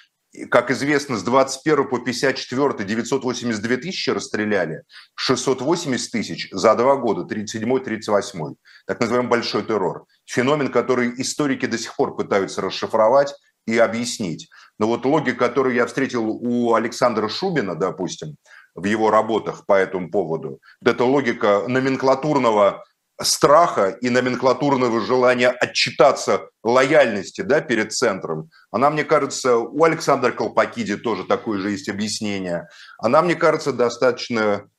[0.49, 4.83] как известно, с 21 по 54 982 тысячи расстреляли,
[5.15, 8.55] 680 тысяч за два года, 37-38,
[8.87, 10.05] так называемый большой террор.
[10.25, 13.33] Феномен, который историки до сих пор пытаются расшифровать
[13.67, 14.49] и объяснить.
[14.79, 18.37] Но вот логика, которую я встретил у Александра Шубина, допустим,
[18.73, 22.85] в его работах по этому поводу, вот эта логика номенклатурного
[23.23, 30.97] страха и номенклатурного желания отчитаться лояльности да, перед центром, она, мне кажется, у Александра Колпакиди
[30.97, 32.67] тоже такое же есть объяснение.
[32.97, 34.69] Она, мне кажется, достаточно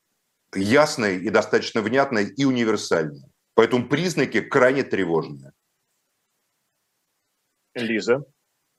[0.55, 3.23] ясной и достаточно внятной и универсальной.
[3.55, 5.53] Поэтому признаки крайне тревожные.
[7.75, 8.25] Лиза.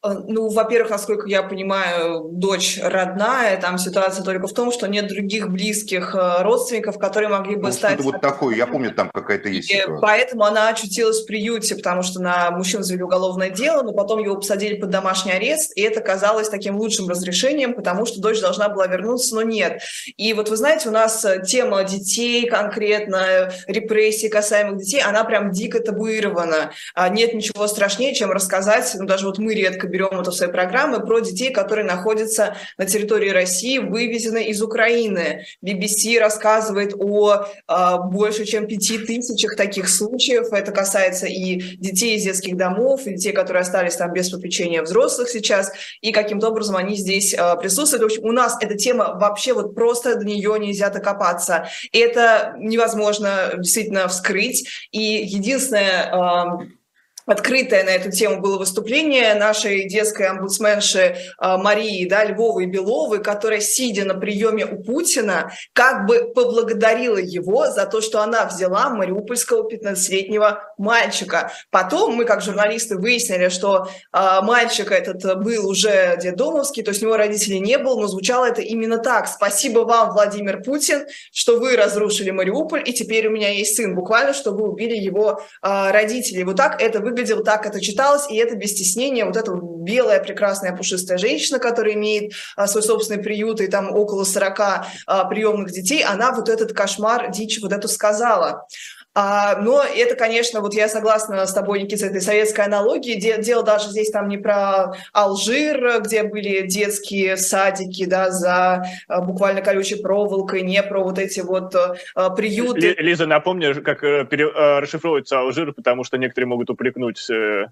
[0.03, 5.07] Э, ну, во-первых, насколько я понимаю, дочь родная, там ситуация только в том, что нет
[5.07, 8.01] других близких э, родственников, которые могли бы ну, стать...
[8.01, 10.01] вот такое, я помню, там какая-то есть и ситуация.
[10.01, 14.35] Поэтому она очутилась в приюте, потому что на мужчину завели уголовное дело, но потом его
[14.35, 18.87] посадили под домашний арест, и это казалось таким лучшим разрешением, потому что дочь должна была
[18.87, 19.81] вернуться, но нет.
[20.17, 25.51] И вот вы знаете, у нас э, тема детей конкретно, репрессий касаемых детей, она прям
[25.51, 26.71] дико табуирована.
[26.93, 30.49] А нет ничего страшнее, чем рассказать, ну даже вот мы редко берем это в свои
[30.49, 35.45] программы, про детей, которые находятся на территории России, вывезены из Украины.
[35.63, 40.51] BBC рассказывает о э, больше чем пяти тысячах таких случаев.
[40.51, 45.29] Это касается и детей из детских домов, и детей, которые остались там без попечения взрослых
[45.29, 48.01] сейчас, и каким-то образом они здесь э, присутствуют.
[48.01, 51.67] В общем, у нас эта тема вообще вот просто до нее нельзя докопаться.
[51.91, 54.67] Это невозможно действительно вскрыть.
[54.91, 56.82] И единственное, э,
[57.25, 63.61] открытое на эту тему было выступление нашей детской омбудсменши а, Марии да, Львовой Беловой, которая,
[63.61, 69.69] сидя на приеме у Путина, как бы поблагодарила его за то, что она взяла мариупольского
[69.69, 71.51] 15-летнего мальчика.
[71.71, 77.05] Потом мы, как журналисты, выяснили, что э, мальчик этот был уже детдомовский, то есть у
[77.05, 79.27] него родителей не было, но звучало это именно так.
[79.27, 83.95] Спасибо вам, Владимир Путин, что вы разрушили Мариуполь, и теперь у меня есть сын.
[83.95, 86.43] Буквально, что вы убили его э, родителей.
[86.43, 90.19] Вот так это выглядит выглядело, так это читалось, и это без стеснения, вот эта белая
[90.19, 95.71] прекрасная пушистая женщина, которая имеет а, свой собственный приют, и там около 40 а, приемных
[95.71, 98.67] детей, она вот этот кошмар, дичь вот эту сказала.
[99.15, 103.19] А, но это, конечно, вот я согласна с тобой, Никита, этой советской аналогии.
[103.41, 109.61] Дело даже здесь там не про Алжир, где были детские садики, да, за а, буквально
[109.61, 112.95] колючей проволокой, не про вот эти вот а, приюты.
[112.97, 117.67] Лиза, напомни, как э, пере, а, расшифровывается Алжир, потому что некоторые могут упрекнуть э, ну,
[117.67, 117.69] э,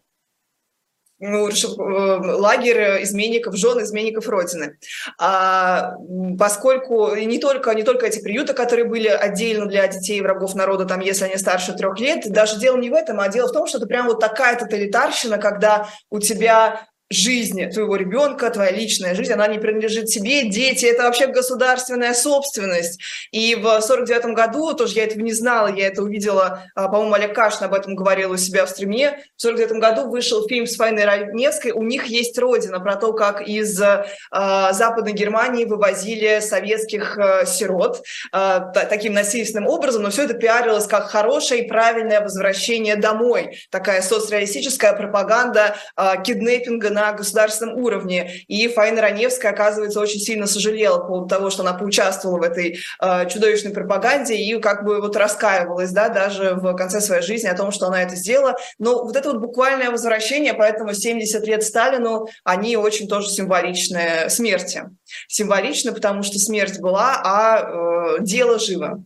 [1.22, 4.78] лагерь изменников, жен изменников Родины.
[5.18, 5.94] А,
[6.38, 11.00] поскольку не только, не только эти приюты, которые были отдельно для детей врагов народа, там,
[11.00, 13.78] если они старше трех лет, даже дело не в этом, а дело в том, что
[13.78, 19.48] это прям вот такая тоталитарщина, когда у тебя жизни твоего ребенка, твоя личная жизнь, она
[19.48, 23.00] не принадлежит тебе, дети, это вообще государственная собственность.
[23.32, 27.36] И в 49 году, тоже я этого не знала, я это увидела, а, по-моему, Олег
[27.36, 31.06] Кашин об этом говорил у себя в стриме, в 49 году вышел фильм с Файной
[31.06, 37.46] Раневской «У них есть родина», про то, как из э, Западной Германии вывозили советских э,
[37.46, 43.60] сирот э, таким насильственным образом, но все это пиарилось как хорошее и правильное возвращение домой,
[43.70, 48.44] такая соцреалистическая пропаганда э, киднеппинга на на государственном уровне.
[48.48, 52.80] И Фаина Раневская, оказывается, очень сильно сожалела по поводу того, что она поучаствовала в этой
[53.00, 57.58] э, чудовищной пропаганде и как бы вот раскаивалась, да, даже в конце своей жизни о
[57.58, 58.56] том, что она это сделала.
[58.78, 64.84] Но вот это вот буквальное возвращение, поэтому 70 лет Сталину, они очень тоже символичные смерти.
[65.28, 69.04] Символично, потому что смерть была, а э, дело живо.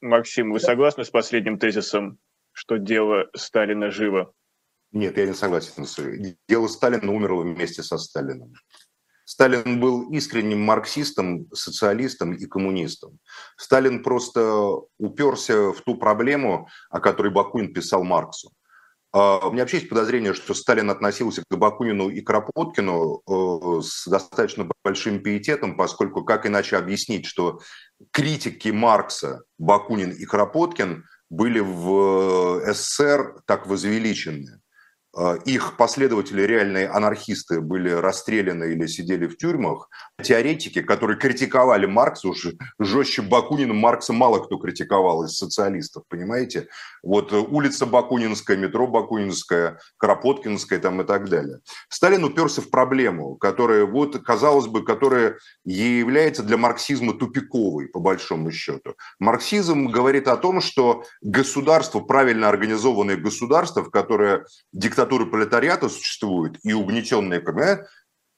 [0.00, 2.18] Максим, вы согласны с последним тезисом,
[2.52, 4.32] что дело Сталина живо?
[4.92, 5.86] Нет, я не согласен
[6.48, 8.54] Дело Сталина умерло вместе со Сталином.
[9.24, 13.20] Сталин был искренним марксистом, социалистом и коммунистом.
[13.56, 18.50] Сталин просто уперся в ту проблему, о которой Бакунин писал Марксу.
[19.12, 24.08] А, у меня вообще есть подозрение, что Сталин относился к Бакунину и Кропоткину э, с
[24.08, 27.60] достаточно большим пиететом, поскольку как иначе объяснить, что
[28.10, 34.60] критики Маркса Бакунин и Кропоткин были в э, СССР так возвеличены.
[35.12, 39.88] А, их последователи, реальные анархисты, были расстреляны или сидели в тюрьмах.
[40.22, 42.46] Теоретики, которые критиковали Маркса, уж
[42.78, 46.68] жестче Бакунина Маркса мало кто критиковал из социалистов, понимаете?
[47.02, 51.58] Вот улица Бакунинская, метро Бакунинская, Кропоткинская там и так далее.
[51.88, 58.52] Сталин уперся в проблему, которая, вот, казалось бы, которая является для марксизма тупиковой, по большому
[58.52, 58.94] счету.
[59.18, 66.58] Марксизм говорит о том, что государство, правильно организованное государство, в которое диктатура диктатуры пролетариата существует
[66.62, 67.88] и угнетенное КГ,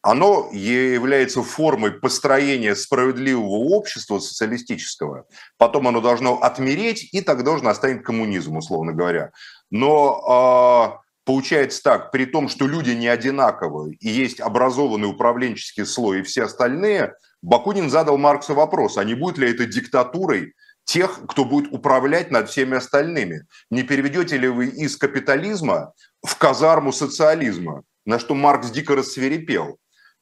[0.00, 5.26] оно является формой построения справедливого общества социалистического.
[5.58, 9.30] Потом оно должно отмереть, и тогда должен останет коммунизм, условно говоря.
[9.70, 16.20] Но э, получается так, при том, что люди не одинаковы, и есть образованный управленческий слой
[16.20, 21.44] и все остальные, Бакунин задал Марксу вопрос, а не будет ли это диктатурой тех, кто
[21.44, 23.46] будет управлять над всеми остальными.
[23.70, 25.92] Не переведете ли вы из капитализма
[26.22, 27.82] в казарму социализма?
[28.04, 29.78] На что Маркс дико рассверепел.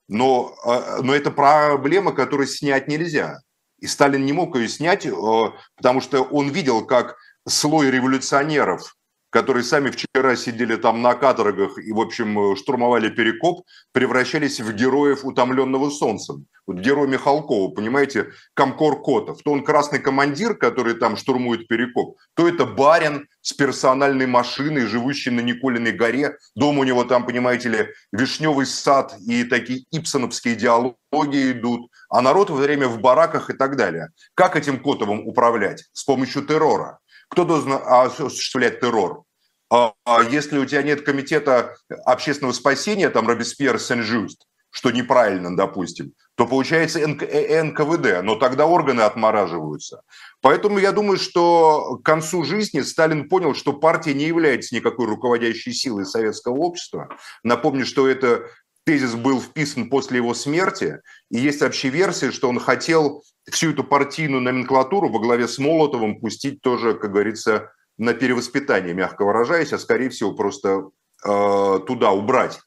[0.08, 3.40] Но, э, но это проблема, которую снять нельзя.
[3.78, 5.12] И Сталин не мог ее снять, э,
[5.76, 8.96] потому что он видел, как слой революционеров
[9.30, 15.24] которые сами вчера сидели там на каторгах и, в общем, штурмовали Перекоп, превращались в героев,
[15.24, 16.46] утомленного солнцем.
[16.70, 19.42] Вот герой Михалкова, понимаете, Комкор Котов.
[19.42, 25.30] То он красный командир, который там штурмует Перекоп, то это барин с персональной машиной, живущий
[25.30, 26.36] на Николиной горе.
[26.54, 31.90] Дом у него там, понимаете ли, вишневый сад и такие ипсоновские диалоги идут.
[32.08, 34.10] А народ во время в бараках и так далее.
[34.34, 35.86] Как этим Котовым управлять?
[35.92, 37.00] С помощью террора.
[37.30, 39.24] Кто должен осуществлять террор?
[39.72, 41.74] А, а если у тебя нет комитета
[42.06, 48.66] общественного спасения, там Робеспьер Сен-Жюст, что неправильно, допустим, то получается НК, э, НКВД, но тогда
[48.66, 50.02] органы отмораживаются.
[50.40, 55.72] Поэтому я думаю, что к концу жизни Сталин понял, что партия не является никакой руководящей
[55.72, 57.08] силой советского общества.
[57.42, 58.46] Напомню, что это
[58.84, 61.00] тезис был вписан после его смерти,
[61.30, 66.20] и есть вообще версия, что он хотел всю эту партийную номенклатуру во главе с Молотовым
[66.20, 70.90] пустить тоже, как говорится, на перевоспитание, мягко выражаясь, а скорее всего просто
[71.24, 72.60] э, туда убрать.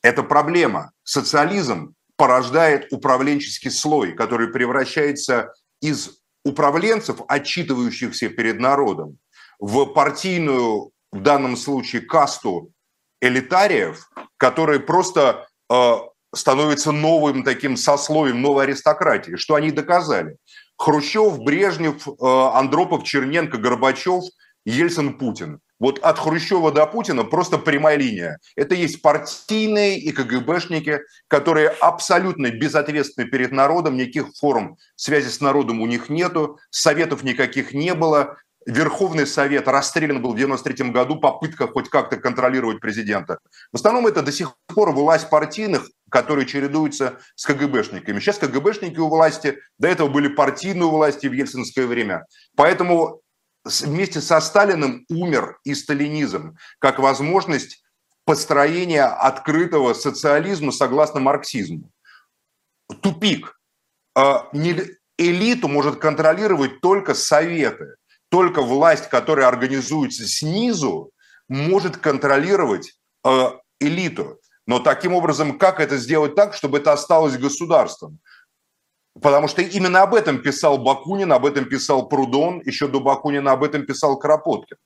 [0.00, 0.92] Это проблема.
[1.04, 9.18] Социализм порождает управленческий слой, который превращается из управленцев, отчитывающихся перед народом,
[9.58, 12.72] в партийную, в данном случае, касту
[13.20, 15.92] элитариев, которые просто э,
[16.34, 19.36] становятся новым таким сословием, новой аристократии.
[19.36, 20.36] Что они доказали?
[20.76, 24.24] Хрущев, Брежнев, э, Андропов, Черненко, Горбачев,
[24.66, 25.60] Ельцин, Путин.
[25.84, 28.38] Вот от Хрущева до Путина просто прямая линия.
[28.56, 35.82] Это есть партийные и КГБшники, которые абсолютно безответственны перед народом, никаких форм связи с народом
[35.82, 38.38] у них нету, советов никаких не было.
[38.64, 43.36] Верховный Совет расстрелян был в 93 году, попытка хоть как-то контролировать президента.
[43.70, 48.20] В основном это до сих пор власть партийных, которые чередуются с КГБшниками.
[48.20, 52.24] Сейчас КГБшники у власти, до этого были партийные власти в ельцинское время.
[52.56, 53.20] Поэтому
[53.64, 57.82] вместе со Сталиным умер и сталинизм как возможность
[58.24, 61.90] построения открытого социализма согласно марксизму.
[63.00, 63.58] Тупик.
[64.16, 64.48] А,
[65.18, 67.96] элиту может контролировать только советы.
[68.30, 71.10] Только власть, которая организуется снизу,
[71.48, 72.92] может контролировать
[73.22, 74.40] а, элиту.
[74.66, 78.18] Но таким образом, как это сделать так, чтобы это осталось государством?
[79.20, 83.62] Потому что именно об этом писал Бакунин, об этом писал Прудон, еще до Бакунина об
[83.62, 84.76] этом писал Кропоткин.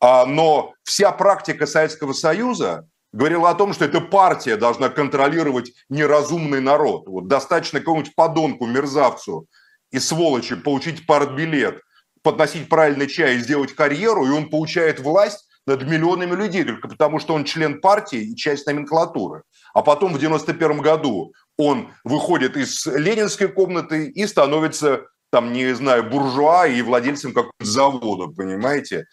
[0.00, 6.60] А, но вся практика Советского Союза говорила о том, что эта партия должна контролировать неразумный
[6.60, 7.08] народ.
[7.08, 9.46] Вот достаточно какому-нибудь подонку, мерзавцу
[9.90, 11.80] и сволочи получить партбилет,
[12.22, 17.18] подносить правильный чай и сделать карьеру, и он получает власть над миллионами людей только потому,
[17.18, 19.42] что он член партии и часть номенклатуры.
[19.74, 26.08] А потом в 91 году он выходит из ленинской комнаты и становится, там, не знаю,
[26.08, 29.06] буржуа и владельцем какого-то завода, понимаете?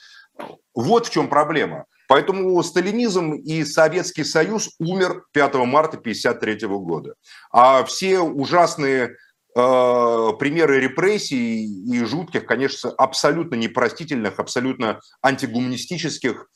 [0.73, 1.85] Вот в чем проблема.
[2.07, 7.15] Поэтому сталинизм и Советский Союз умер 5 марта 1953 года.
[7.51, 9.15] А все ужасные
[9.55, 16.47] э, примеры репрессий и жутких, конечно, абсолютно непростительных, абсолютно антигуманистических,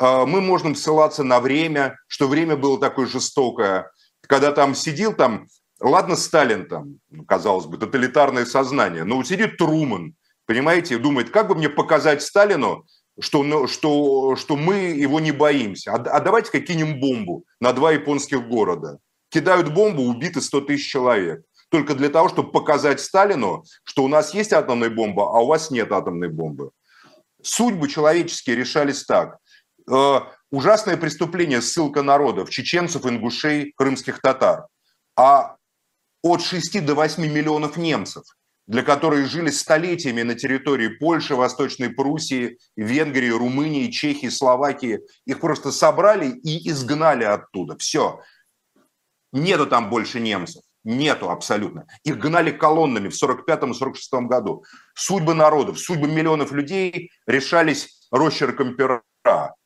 [0.00, 3.90] э, мы можем ссылаться на время, что время было такое жестокое,
[4.26, 5.46] когда там сидел там,
[5.80, 10.14] ладно, Сталин там, ну, казалось бы, тоталитарное сознание, но сидит Труман,
[10.46, 12.86] понимаете, думает, как бы мне показать Сталину,
[13.20, 15.92] что, ну, что, что мы его не боимся.
[15.92, 18.98] А, а давайте-ка кинем бомбу на два японских города.
[19.28, 21.42] Кидают бомбу, убиты 100 тысяч человек.
[21.68, 25.70] Только для того, чтобы показать Сталину, что у нас есть атомная бомба, а у вас
[25.70, 26.70] нет атомной бомбы.
[27.42, 29.38] Судьбы человеческие решались так.
[30.52, 34.66] Ужасное преступление, ссылка народов, чеченцев, ингушей, крымских татар.
[35.16, 35.56] А
[36.22, 38.24] от 6 до 8 миллионов немцев,
[38.66, 45.72] для которых жили столетиями на территории Польши, Восточной Пруссии, Венгрии, Румынии, Чехии, Словакии, их просто
[45.72, 47.78] собрали и изгнали оттуда.
[47.78, 48.20] Все.
[49.32, 50.62] Нету там больше немцев.
[50.84, 51.86] Нету абсолютно.
[52.04, 54.64] Их гнали колоннами в 45-46 году.
[54.94, 59.02] Судьбы народов, судьбы миллионов людей решались росчерком пера.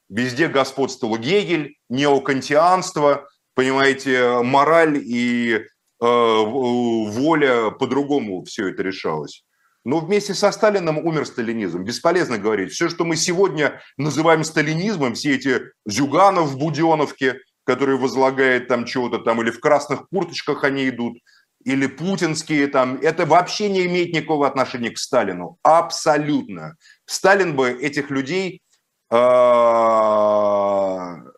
[0.09, 5.65] Везде господствовал Гегель, неокантианство, понимаете, мораль и э,
[6.01, 9.45] воля по-другому все это решалось.
[9.85, 11.85] Но вместе со Сталином умер сталинизм.
[11.85, 12.73] Бесполезно говорить.
[12.73, 19.19] Все, что мы сегодня называем сталинизмом, все эти Зюганов в Буденовке, которые возлагают там чего-то
[19.19, 21.19] там, или в красных курточках они идут,
[21.65, 25.59] или путинские там, это вообще не имеет никакого отношения к Сталину.
[25.63, 26.77] Абсолютно.
[27.07, 28.63] Сталин бы этих людей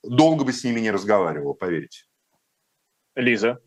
[0.02, 2.04] долго бы с ними не разговаривал, поверьте.
[3.14, 3.60] Лиза,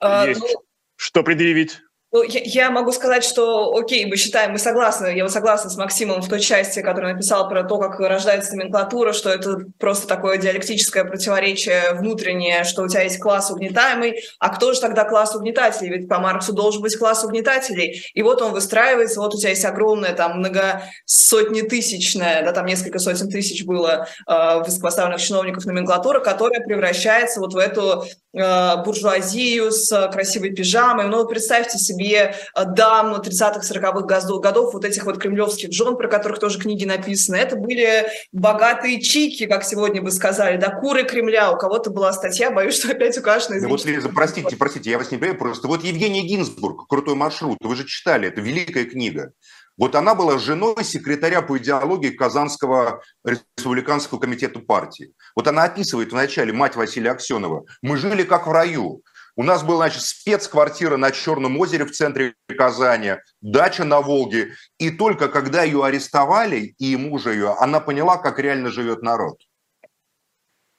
[0.00, 0.48] а, есть ну,
[0.96, 1.80] что предъявить?
[2.12, 6.28] Ну, я, могу сказать, что, окей, мы считаем, мы согласны, я согласна с Максимом в
[6.28, 11.94] той части, которую написал про то, как рождается номенклатура, что это просто такое диалектическое противоречие
[11.94, 15.90] внутреннее, что у тебя есть класс угнетаемый, а кто же тогда класс угнетателей?
[15.90, 18.00] Ведь по Марксу должен быть класс угнетателей.
[18.14, 22.66] И вот он выстраивается, вот у тебя есть огромное, там, много сотни тысячное, да, там
[22.66, 29.72] несколько сотен тысяч было э, высокопоставленных чиновников номенклатуры, которая превращается вот в эту э, буржуазию
[29.72, 31.08] с красивой пижамой.
[31.08, 36.08] Ну, представьте себе, себе э, дам 30-х, 40-х годов, вот этих вот кремлевских жен, про
[36.08, 37.36] которых тоже книги написаны.
[37.36, 41.52] Это были богатые чики, как сегодня бы сказали, да, куры Кремля.
[41.52, 44.90] У кого-то была статья, боюсь, что опять у каждого из да Вот, Лиза, простите, простите,
[44.90, 48.84] я вас не понимаю, просто вот Евгений Гинзбург, «Крутой маршрут», вы же читали, это великая
[48.84, 49.32] книга.
[49.78, 55.12] Вот она была женой секретаря по идеологии Казанского республиканского комитета партии.
[55.34, 57.66] Вот она описывает вначале мать Василия Аксенова.
[57.82, 59.02] Мы жили как в раю.
[59.38, 64.54] У нас была, значит, спецквартира на Черном озере в центре Казани, дача на Волге.
[64.78, 69.38] И только когда ее арестовали, и мужа ее, она поняла, как реально живет народ.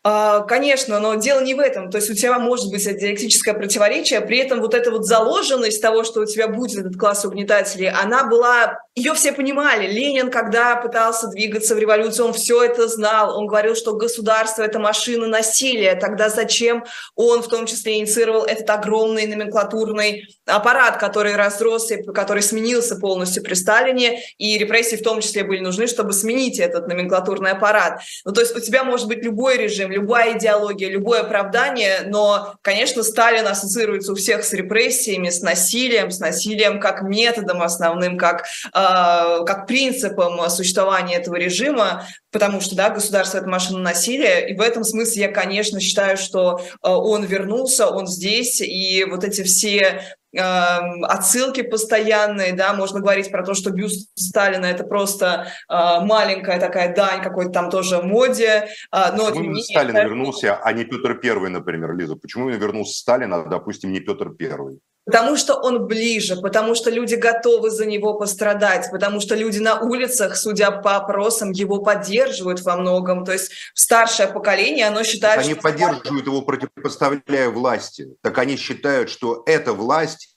[0.03, 1.91] А, конечно, но дело не в этом.
[1.91, 6.03] То есть у тебя может быть диалектическое противоречие, при этом вот эта вот заложенность того,
[6.03, 9.85] что у тебя будет этот класс угнетателей, она была ее все понимали.
[9.85, 13.37] Ленин, когда пытался двигаться в революцию, он все это знал.
[13.37, 15.93] Он говорил, что государство– это машина насилия.
[15.93, 16.83] Тогда зачем
[17.15, 23.53] он в том числе инициировал этот огромный номенклатурный аппарат, который разросся, который сменился полностью при
[23.53, 28.01] Сталине, и репрессии в том числе были нужны, чтобы сменить этот номенклатурный аппарат.
[28.25, 33.03] Ну, то есть у тебя может быть любой режим, любая идеология, любое оправдание, но, конечно,
[33.03, 39.45] Сталин ассоциируется у всех с репрессиями, с насилием, с насилием как методом основным, как э,
[39.45, 44.83] как принципом существования этого режима, потому что да, государство– это машина насилия, и в этом
[44.83, 50.01] смысле я, конечно, считаю, что а, он вернулся, он здесь, и вот эти все
[50.39, 56.93] отсылки постоянные, да, можно говорить про то, что бюст Сталина это просто э, маленькая такая
[56.93, 58.67] дань какой-то там тоже моде.
[58.91, 62.15] Э, но Почему Сталин вернулся, а не Петр Первый, например, Лиза?
[62.15, 64.79] Почему вернулся Сталин, а, допустим, не Петр Первый?
[65.07, 69.79] Потому что он ближе, потому что люди готовы за него пострадать, потому что люди на
[69.79, 73.23] улицах, судя по опросам, его поддерживают во многом.
[73.23, 75.61] То есть старшее поколение, оно считает, они что...
[75.61, 78.09] Поддерживают его, противопоставляя власти.
[78.21, 80.35] Так они считают, что эта власть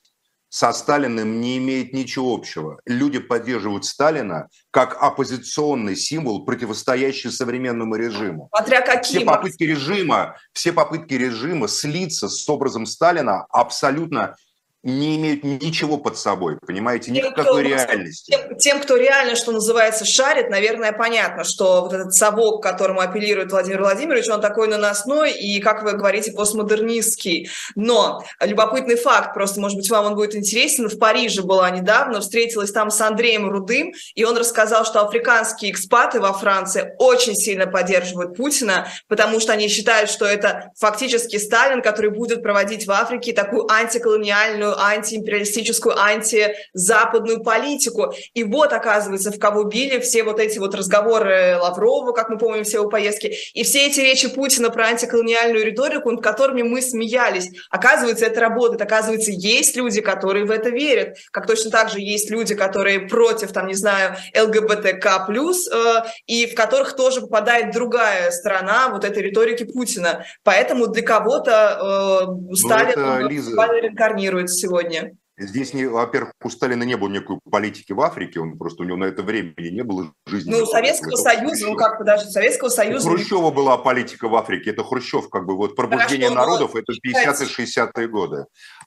[0.51, 2.81] со Сталиным не имеет ничего общего.
[2.85, 8.49] Люди поддерживают Сталина как оппозиционный символ, противостоящий современному режиму.
[8.55, 9.21] Смотря каким.
[9.21, 14.37] Все попытки режима, все попытки режима слиться с образом Сталина абсолютно
[14.83, 18.31] не имеют ничего под собой, понимаете, никакой тем, реальности.
[18.31, 23.01] Тем, тем, кто реально, что называется, шарит, наверное, понятно, что вот этот совок, к которому
[23.01, 27.51] апеллирует Владимир Владимирович, он такой наносной и, как вы говорите, постмодернистский.
[27.75, 32.73] Но любопытный факт, просто, может быть, вам он будет интересен, в Париже была недавно, встретилась
[32.73, 38.35] там с Андреем Рудым, и он рассказал, что африканские экспаты во Франции очень сильно поддерживают
[38.35, 43.71] Путина, потому что они считают, что это фактически Сталин, который будет проводить в Африке такую
[43.71, 48.13] антиколониальную западную антиимпериалистическую, антизападную политику.
[48.35, 52.65] И вот, оказывается, в кого били все вот эти вот разговоры Лаврова, как мы помним,
[52.65, 57.49] все его поездки, и все эти речи Путина про антиколониальную риторику, над которыми мы смеялись.
[57.71, 58.83] Оказывается, это работает.
[58.83, 61.17] Оказывается, есть люди, которые в это верят.
[61.33, 66.55] Как точно так же есть люди, которые против, там, не знаю, ЛГБТК+, э, и в
[66.55, 70.25] которых тоже попадает другая сторона вот этой риторики Путина.
[70.43, 73.51] Поэтому для кого-то э, Сталин ну, это, Лиза,
[73.81, 75.13] реинкарнируется сегодня?
[75.37, 78.99] Здесь, не, во-первых, у Сталина не было никакой политики в Африке, он просто у него
[78.99, 80.51] на это времени не было жизни.
[80.51, 83.09] Ну, у Советского Союза, ну как подожди, Советского Союза...
[83.09, 87.67] У Хрущева была политика в Африке, это Хрущев, как бы вот пробуждение народов, это 50-е,
[87.67, 88.47] 60-е годы.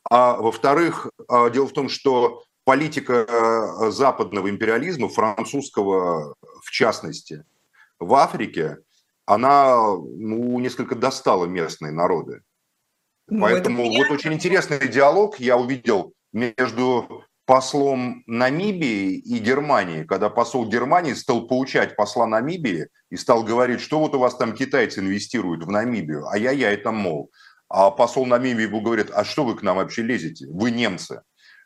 [0.10, 7.46] А во-вторых, а, дело в том, что политика а, западного империализма, французского в частности,
[8.00, 8.78] в Африке,
[9.26, 12.42] она ну, несколько достала местные народы.
[13.28, 20.68] Ну, Поэтому вот очень интересный диалог я увидел между послом Намибии и Германии, когда посол
[20.68, 25.64] Германии стал поучать посла Намибии и стал говорить, что вот у вас там китайцы инвестируют
[25.64, 27.32] в Намибию, а я, я это мол.
[27.70, 30.48] А посол Намибии ему говорит, а что вы к нам вообще лезете?
[30.48, 31.22] Вы немцы.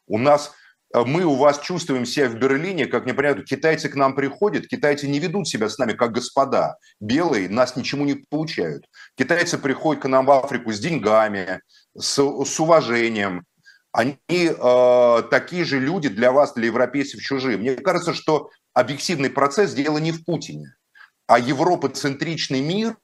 [0.07, 0.53] У нас
[0.93, 5.19] мы у вас чувствуем себя в Берлине, как непонятно, китайцы к нам приходят, китайцы не
[5.19, 6.77] ведут себя с нами как господа.
[6.99, 8.85] Белые нас ничему не получают.
[9.17, 11.61] Китайцы приходят к нам в Африку с деньгами,
[11.97, 13.43] с, с уважением.
[13.91, 17.57] Они э, такие же люди для вас, для европейцев, чужие.
[17.57, 20.75] Мне кажется, что объективный процесс дело не в Путине,
[21.25, 22.95] а европоцентричный мир,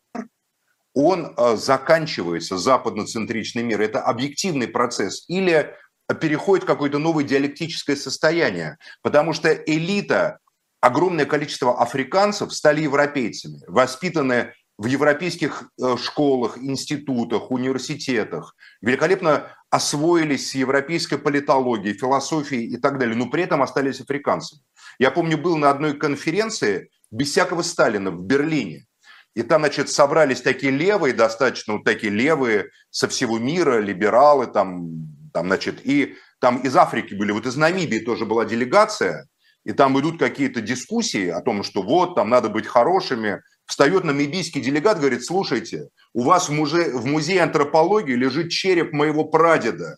[0.94, 3.82] он э, заканчивается, западноцентричный мир.
[3.82, 5.26] Это объективный процесс.
[5.28, 5.76] Или
[6.20, 10.40] переходит в какое-то новое диалектическое состояние, потому что элита,
[10.82, 20.56] огромное количество африканцев стали европейцами, воспитанные в европейских э, школах, институтах, университетах, великолепно освоились с
[20.56, 24.62] европейской политологией, философией и так далее, но при этом остались африканцами.
[25.00, 28.88] Я помню, был на одной конференции без всякого Сталина в Берлине,
[29.36, 35.08] и там, значит, собрались такие левые, достаточно вот такие левые со всего мира, либералы, там,
[35.34, 39.28] там, значит, и там из Африки были, вот из Намибии тоже была делегация,
[39.66, 43.42] и там идут какие-то дискуссии о том, что вот, там надо быть хорошими.
[43.66, 46.92] Встает намибийский делегат, говорит, слушайте, у вас в, музе...
[46.92, 49.98] в музее антропологии лежит череп моего прадеда.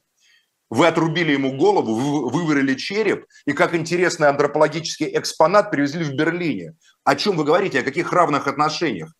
[0.69, 6.73] Вы отрубили ему голову, вы выварили череп, и как интересный антропологический экспонат привезли в Берлине.
[7.03, 9.11] О чем вы говорите, о каких равных отношениях?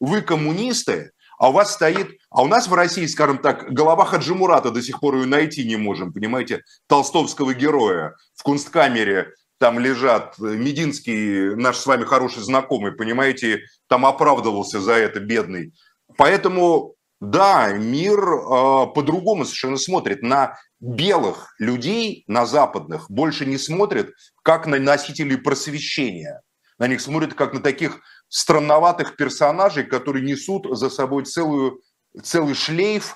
[0.00, 4.70] Вы коммунисты, а у вас стоит, а у нас в России, скажем так, голова Хаджимурата
[4.70, 11.54] до сих пор ее найти не можем, понимаете, толстовского героя в кунсткамере там лежат, Мединский,
[11.54, 15.72] наш с вами хороший знакомый, понимаете, там оправдывался за это бедный.
[16.16, 24.12] Поэтому, да, мир э, по-другому совершенно смотрит на белых людей, на западных, больше не смотрит
[24.42, 26.42] как на носителей просвещения.
[26.78, 28.00] На них смотрят как на таких
[28.34, 31.80] странноватых персонажей, которые несут за собой целую,
[32.20, 33.14] целый шлейф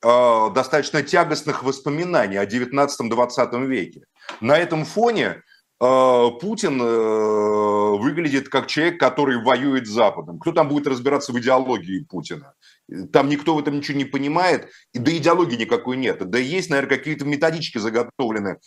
[0.00, 4.02] э, достаточно тягостных воспоминаний о 19-20 веке.
[4.40, 5.42] На этом фоне
[5.80, 10.38] э, Путин э, выглядит как человек, который воюет с Западом.
[10.38, 12.54] Кто там будет разбираться в идеологии Путина?
[13.12, 16.30] Там никто в этом ничего не понимает, и да идеологии никакой нет.
[16.30, 18.60] Да есть, наверное, какие-то методички заготовлены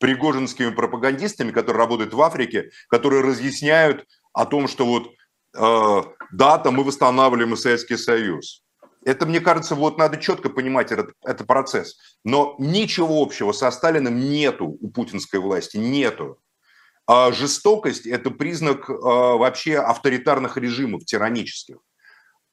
[0.00, 5.12] пригожинскими пропагандистами, которые работают в Африке, которые разъясняют о том, что вот
[5.58, 8.62] Э, дата, мы восстанавливаем Советский Союз.
[9.04, 11.98] Это, мне кажется, вот надо четко понимать этот, этот процесс.
[12.24, 16.38] Но ничего общего со Сталиным нету у путинской власти, нету.
[17.06, 21.78] А жестокость– это признак а, вообще авторитарных режимов, тиранических.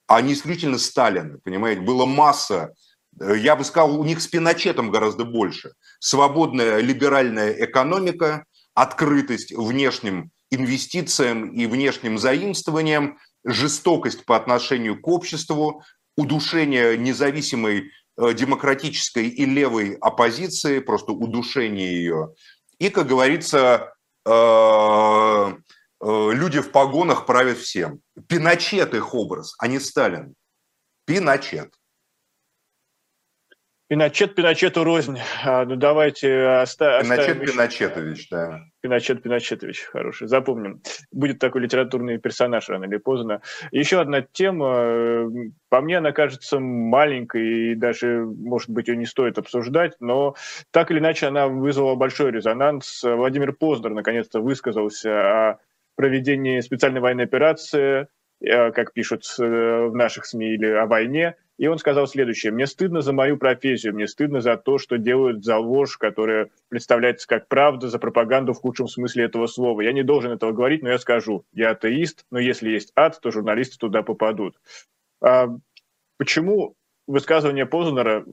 [0.08, 1.82] А не исключительно Сталина, понимаете?
[1.82, 2.74] Была масса,
[3.20, 5.74] э, я бы сказал, у них с Пиночетом гораздо больше.
[6.00, 15.84] Свободная либеральная экономика, открытость внешним инвестициям и внешним заимствованиям, жестокость по отношению к обществу,
[16.18, 22.34] удушение независимой э, демократической и левой оппозиции, просто удушение ее.
[22.80, 23.94] И, как говорится,
[24.26, 25.54] э, э,
[26.02, 28.00] люди в погонах правят всем.
[28.28, 30.36] Пиночет их образ, а не Сталин.
[31.06, 31.74] Пиночет.
[33.88, 35.20] Пиночет Пиночету рознь.
[35.44, 37.52] А, ну давайте оста- Пиночет еще...
[37.52, 38.62] Пиночетович, да.
[38.82, 40.82] Пиночет Пиночетович, хороший, запомним.
[41.12, 43.42] Будет такой литературный персонаж рано или поздно.
[43.72, 45.30] Еще одна тема,
[45.70, 50.36] по мне она кажется маленькой, и даже, может быть, ее не стоит обсуждать, но
[50.72, 53.04] так или иначе она вызвала большой резонанс.
[53.04, 55.12] Владимир Познер наконец-то высказался
[55.50, 55.60] о
[55.96, 58.08] проведении специальной военной операции,
[58.42, 62.52] э, как пишут э, в наших СМИ, или о войне– и он сказал следующее.
[62.52, 67.28] «Мне стыдно за мою профессию, мне стыдно за то, что делают за ложь, которая представляется
[67.28, 69.82] как правда, за пропаганду в худшем смысле этого слова.
[69.82, 71.46] Я не должен этого говорить, но я скажу.
[71.54, 74.58] Я атеист, но если есть ад, то журналисты туда попадут».
[75.22, 75.48] А
[76.18, 76.76] почему
[77.08, 78.26] высказывание Познера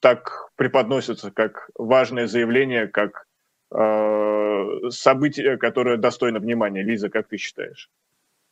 [0.00, 3.26] так преподносится как важное заявление, как
[3.72, 6.82] э, событие, которое достойно внимания?
[6.82, 7.88] Лиза, как ты считаешь?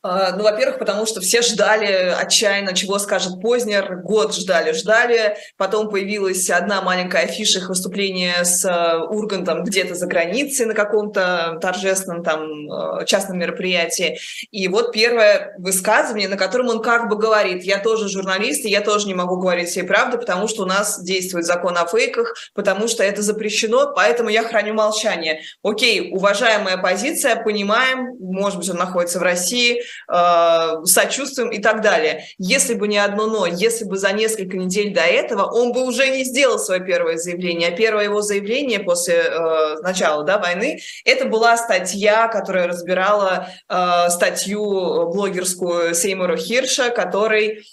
[0.05, 4.01] А, ну, во-первых, потому что все ждали отчаянно, чего скажет Познер.
[4.03, 5.37] Год ждали, ждали.
[5.55, 11.57] Потом появилась одна маленькая афиша их выступления с э, Ургантом где-то за границей на каком-то
[11.61, 14.17] торжественном там э, частном мероприятии.
[14.51, 18.81] И вот первое высказывание, на котором он как бы говорит, я тоже журналист, и я
[18.81, 22.89] тоже не могу говорить всей правды, потому что у нас действует закон о фейках, потому
[22.89, 25.43] что это запрещено, поэтому я храню молчание.
[25.63, 29.81] Окей, уважаемая позиция, понимаем, может быть, он находится в России,
[30.11, 32.25] э, сочувствуем и так далее.
[32.37, 36.07] Если бы не одно «но», если бы за несколько недель до этого он бы уже
[36.09, 41.25] не сделал свое первое заявление, а первое его заявление после э, начала да, войны, это
[41.25, 47.63] была статья, которая разбирала э, статью блогерскую Сеймура Хирша, который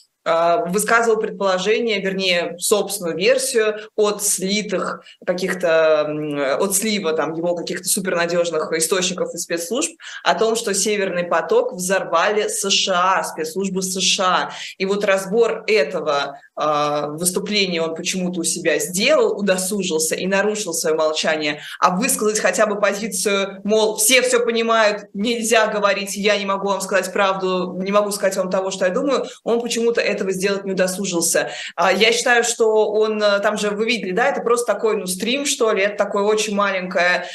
[0.66, 9.34] высказывал предположение, вернее, собственную версию от слитых каких-то, от слива там его каких-то супернадежных источников
[9.34, 9.92] и спецслужб
[10.24, 14.52] о том, что Северный поток взорвали США, спецслужбы США.
[14.78, 20.94] И вот разбор этого э, выступления он почему-то у себя сделал, удосужился и нарушил свое
[20.96, 26.68] молчание, а высказать хотя бы позицию, мол, все все понимают, нельзя говорить, я не могу
[26.68, 30.64] вам сказать правду, не могу сказать вам того, что я думаю, он почему-то этого сделать
[30.64, 31.50] не удосужился.
[31.76, 35.06] А, я считаю, что он, э, там же вы видели, да, это просто такой, ну,
[35.06, 37.26] стрим, что ли, это такое очень маленькое,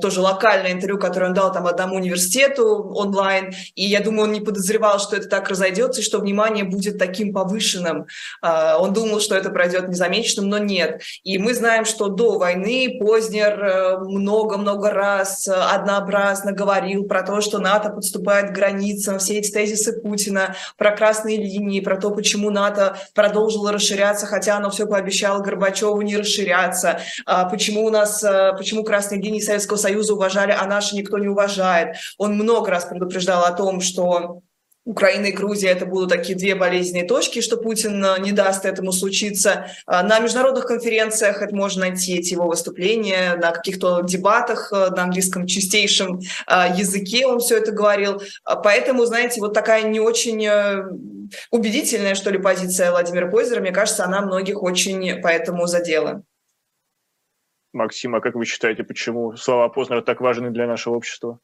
[0.00, 4.40] тоже локальное интервью, которое он дал там одному университету онлайн, и я думаю, он не
[4.40, 8.06] подозревал, что это так разойдется, и что внимание будет таким повышенным.
[8.42, 11.02] Он думал, что это пройдет незамеченным, но нет.
[11.24, 17.90] И мы знаем, что до войны Познер много-много раз однообразно говорил про то, что НАТО
[17.90, 23.72] подступает к границам, все эти тезисы Путина про красные линии, про то, почему НАТО продолжило
[23.72, 27.00] расширяться, хотя оно все пообещало Горбачеву не расширяться,
[27.50, 28.24] почему у нас,
[28.56, 31.96] почему красные линии Советского Союза уважали, а наши никто не уважает.
[32.18, 34.40] Он много раз предупреждал о том, что
[34.88, 38.90] Украина и Грузия это будут такие две болезненные точки, что Путин э, не даст этому
[38.90, 39.66] случиться.
[39.84, 45.02] А на международных конференциях это можно найти эти его выступления, на каких-то дебатах э, на
[45.02, 48.22] английском чистейшем э, языке он все это говорил.
[48.44, 50.48] А поэтому, знаете, вот такая не очень
[51.50, 56.22] убедительная, что ли, позиция Владимира Пойзера, мне кажется, она многих очень поэтому задела.
[57.74, 61.40] Максим, а как вы считаете, почему слова Познера так важны для нашего общества?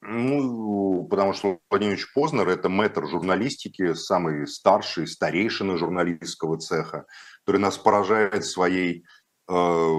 [0.00, 7.06] Ну, потому что Владимир Познер– это мэтр журналистики, самый старший, старейшина журналистского цеха,
[7.44, 9.04] который нас поражает своей
[9.48, 9.92] э,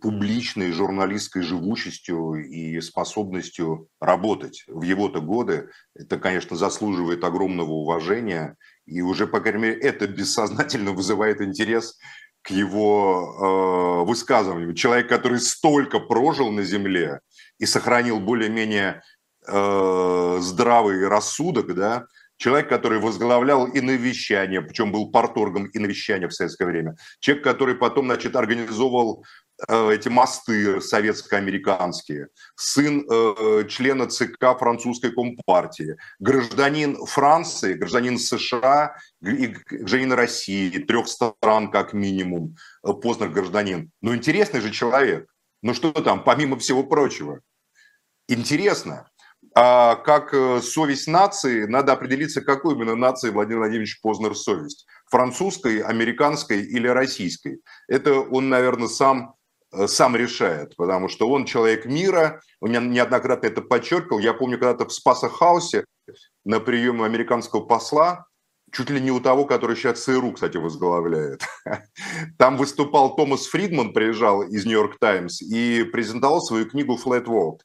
[0.00, 5.70] публичной журналистской живучестью и способностью работать в его-то годы.
[5.94, 8.56] Это, конечно, заслуживает огромного уважения.
[8.86, 11.96] И уже, по крайней мере, это бессознательно вызывает интерес
[12.42, 14.74] к его э, высказыванию.
[14.74, 17.20] Человек, который столько прожил на Земле
[17.58, 19.02] и сохранил более-менее
[19.48, 22.06] э, здравый рассудок, да,
[22.38, 27.74] человек, который возглавлял и навещание, причем был порторгом и навещания в советское время, человек, который
[27.74, 29.24] потом, значит, организовывал
[29.68, 39.48] э, эти мосты советско-американские, сын э, члена ЦК французской компартии, гражданин Франции, гражданин США и
[39.68, 43.90] гражданин России, трех стран как минимум, э, Познер гражданин.
[44.00, 45.28] Но интересный же человек.
[45.60, 47.40] Ну что там, помимо всего прочего?
[48.28, 49.08] Интересно.
[49.60, 54.86] А как э, совесть нации, надо определиться, какой именно нации Владимир Владимирович Познер совесть.
[55.10, 57.60] Французской, американской или российской.
[57.88, 59.34] Это он, наверное, сам,
[59.72, 64.20] э, сам решает, потому что он человек мира, он неоднократно это подчеркивал.
[64.20, 65.84] Я помню, когда-то в Спасахаусе
[66.44, 68.26] на приеме американского посла,
[68.70, 71.42] чуть ли не у того, который сейчас ЦРУ, кстати, возглавляет.
[72.38, 77.58] Там выступал Томас Фридман, приезжал из Нью-Йорк Таймс и презентовал свою книгу «Flat World»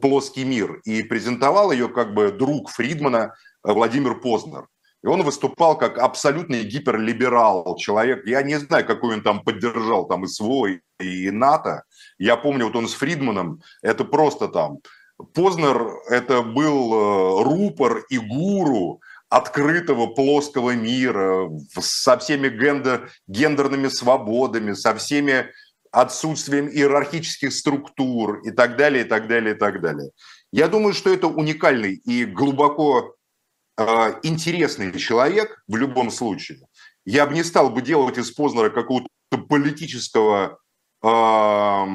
[0.00, 0.80] плоский мир.
[0.84, 4.66] И презентовал ее как бы друг Фридмана э, Владимир Познер.
[5.02, 8.26] И он выступал как абсолютный гиперлиберал, человек.
[8.26, 11.82] Я не знаю, какой он там поддержал, там и свой, и НАТО.
[12.18, 14.78] Я помню, вот он с Фридманом, это просто там...
[15.32, 24.72] Познер– это был э, рупор и гуру открытого плоского мира со всеми гендер, гендерными свободами,
[24.72, 25.50] со всеми
[25.94, 30.10] отсутствием иерархических структур и так далее, и так далее, и так далее.
[30.52, 33.14] Я думаю, что это уникальный и глубоко
[33.78, 33.84] э,
[34.24, 36.58] интересный человек в любом случае.
[37.06, 39.08] Я бы не стал бы делать из Познера какого-то
[39.48, 40.58] политического,
[41.02, 41.86] э,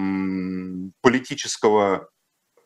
[1.02, 2.10] политического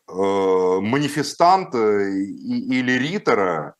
[0.08, 3.76] э, манифестанта или ритора,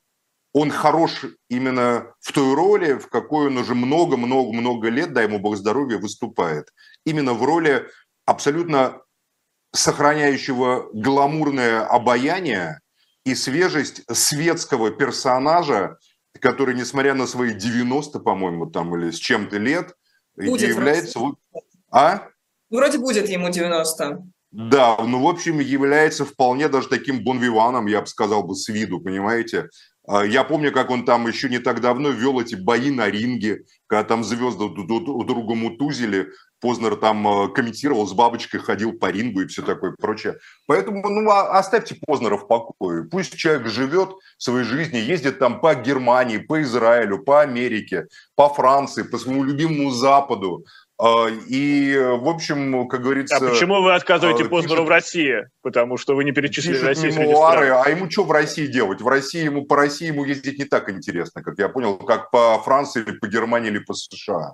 [0.54, 5.58] он хорош именно в той роли, в какой он уже много-много-много лет, дай ему бог
[5.58, 6.72] здоровья, выступает.
[7.06, 7.88] Именно в роли
[8.26, 9.02] абсолютно
[9.74, 12.80] сохраняющего гламурное обаяние
[13.26, 15.98] и свежесть светского персонажа,
[16.40, 19.96] который, несмотря на свои 90, по-моему, там или с чем-то лет,
[20.36, 21.20] будет является...
[21.92, 22.28] А?
[22.70, 24.24] Вроде будет ему 90.
[24.54, 29.00] Да, ну, в общем, является вполне даже таким бонвиваном, я бы сказал бы, с виду,
[29.00, 29.70] понимаете?
[30.08, 33.64] А, я помню, как он там еще не так давно вел эти бои на ринге,
[33.88, 36.30] когда там звезды друг другу мутузили,
[36.64, 40.38] Познер там э, комментировал, с бабочкой ходил по рингу и все такое прочее.
[40.66, 43.04] Поэтому ну, а, оставьте Познера в покое.
[43.04, 49.04] Пусть человек живет своей жизнью, ездит там по Германии, по Израилю, по Америке, по Франции,
[49.04, 50.64] по своему любимому Западу.
[51.06, 53.36] А, и, в общем, как говорится...
[53.36, 55.36] А почему вы отказываете а, Познеру пишет, в России?
[55.62, 59.02] Потому что вы не перечислили Россию мемуары, А ему что в России делать?
[59.02, 62.58] В России ему, по России ему ездить не так интересно, как я понял, как по
[62.60, 64.54] Франции или по Германии или по США.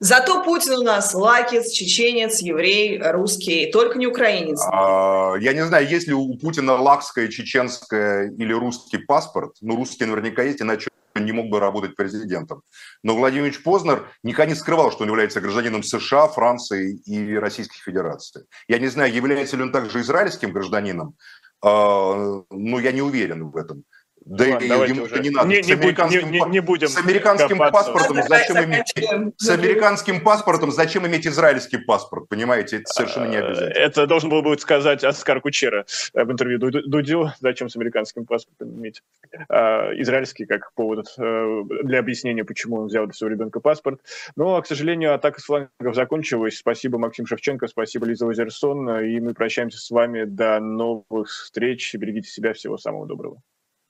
[0.00, 4.60] Зато Путин у нас лакец, чеченец, еврей, русский, только не украинец.
[4.66, 9.52] А, я не знаю, есть ли у Путина лакское, чеченское или русский паспорт.
[9.60, 10.90] Ну, русский наверняка есть, иначе
[11.24, 12.62] не мог бы работать президентом.
[13.02, 18.46] Но Владимир Познер никогда не скрывал, что он является гражданином США, Франции и Российской Федерации.
[18.68, 21.14] Я не знаю, является ли он также израильским гражданином,
[21.62, 23.84] а, но я не уверен в этом.
[24.24, 25.18] Да Ладно, ему уже.
[25.20, 25.48] не надо.
[25.48, 28.94] Не, с американским, не, не, не будем с американским паспортом зачем иметь,
[29.38, 32.78] с американским паспортом зачем иметь израильский паспорт, понимаете?
[32.78, 33.78] Это совершенно не обязательно.
[33.78, 39.02] Это должен был бы сказать Оскар Кучера в интервью Дудю, зачем с американским паспортом иметь
[39.48, 44.00] а, израильский как повод э, для объяснения, почему он взял для своего ребенка паспорт.
[44.36, 46.58] Но, к сожалению, атака с флангов закончилась.
[46.58, 49.00] Спасибо, Максим Шевченко, спасибо, Лиза Озерсон.
[49.00, 51.94] И мы прощаемся с вами до новых встреч.
[51.94, 52.52] Берегите себя.
[52.52, 53.40] Всего самого доброго.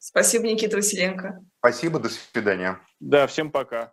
[0.01, 1.45] Спасибо, Никита Василенко.
[1.59, 2.81] Спасибо, до свидания.
[3.01, 3.93] Да, всем пока.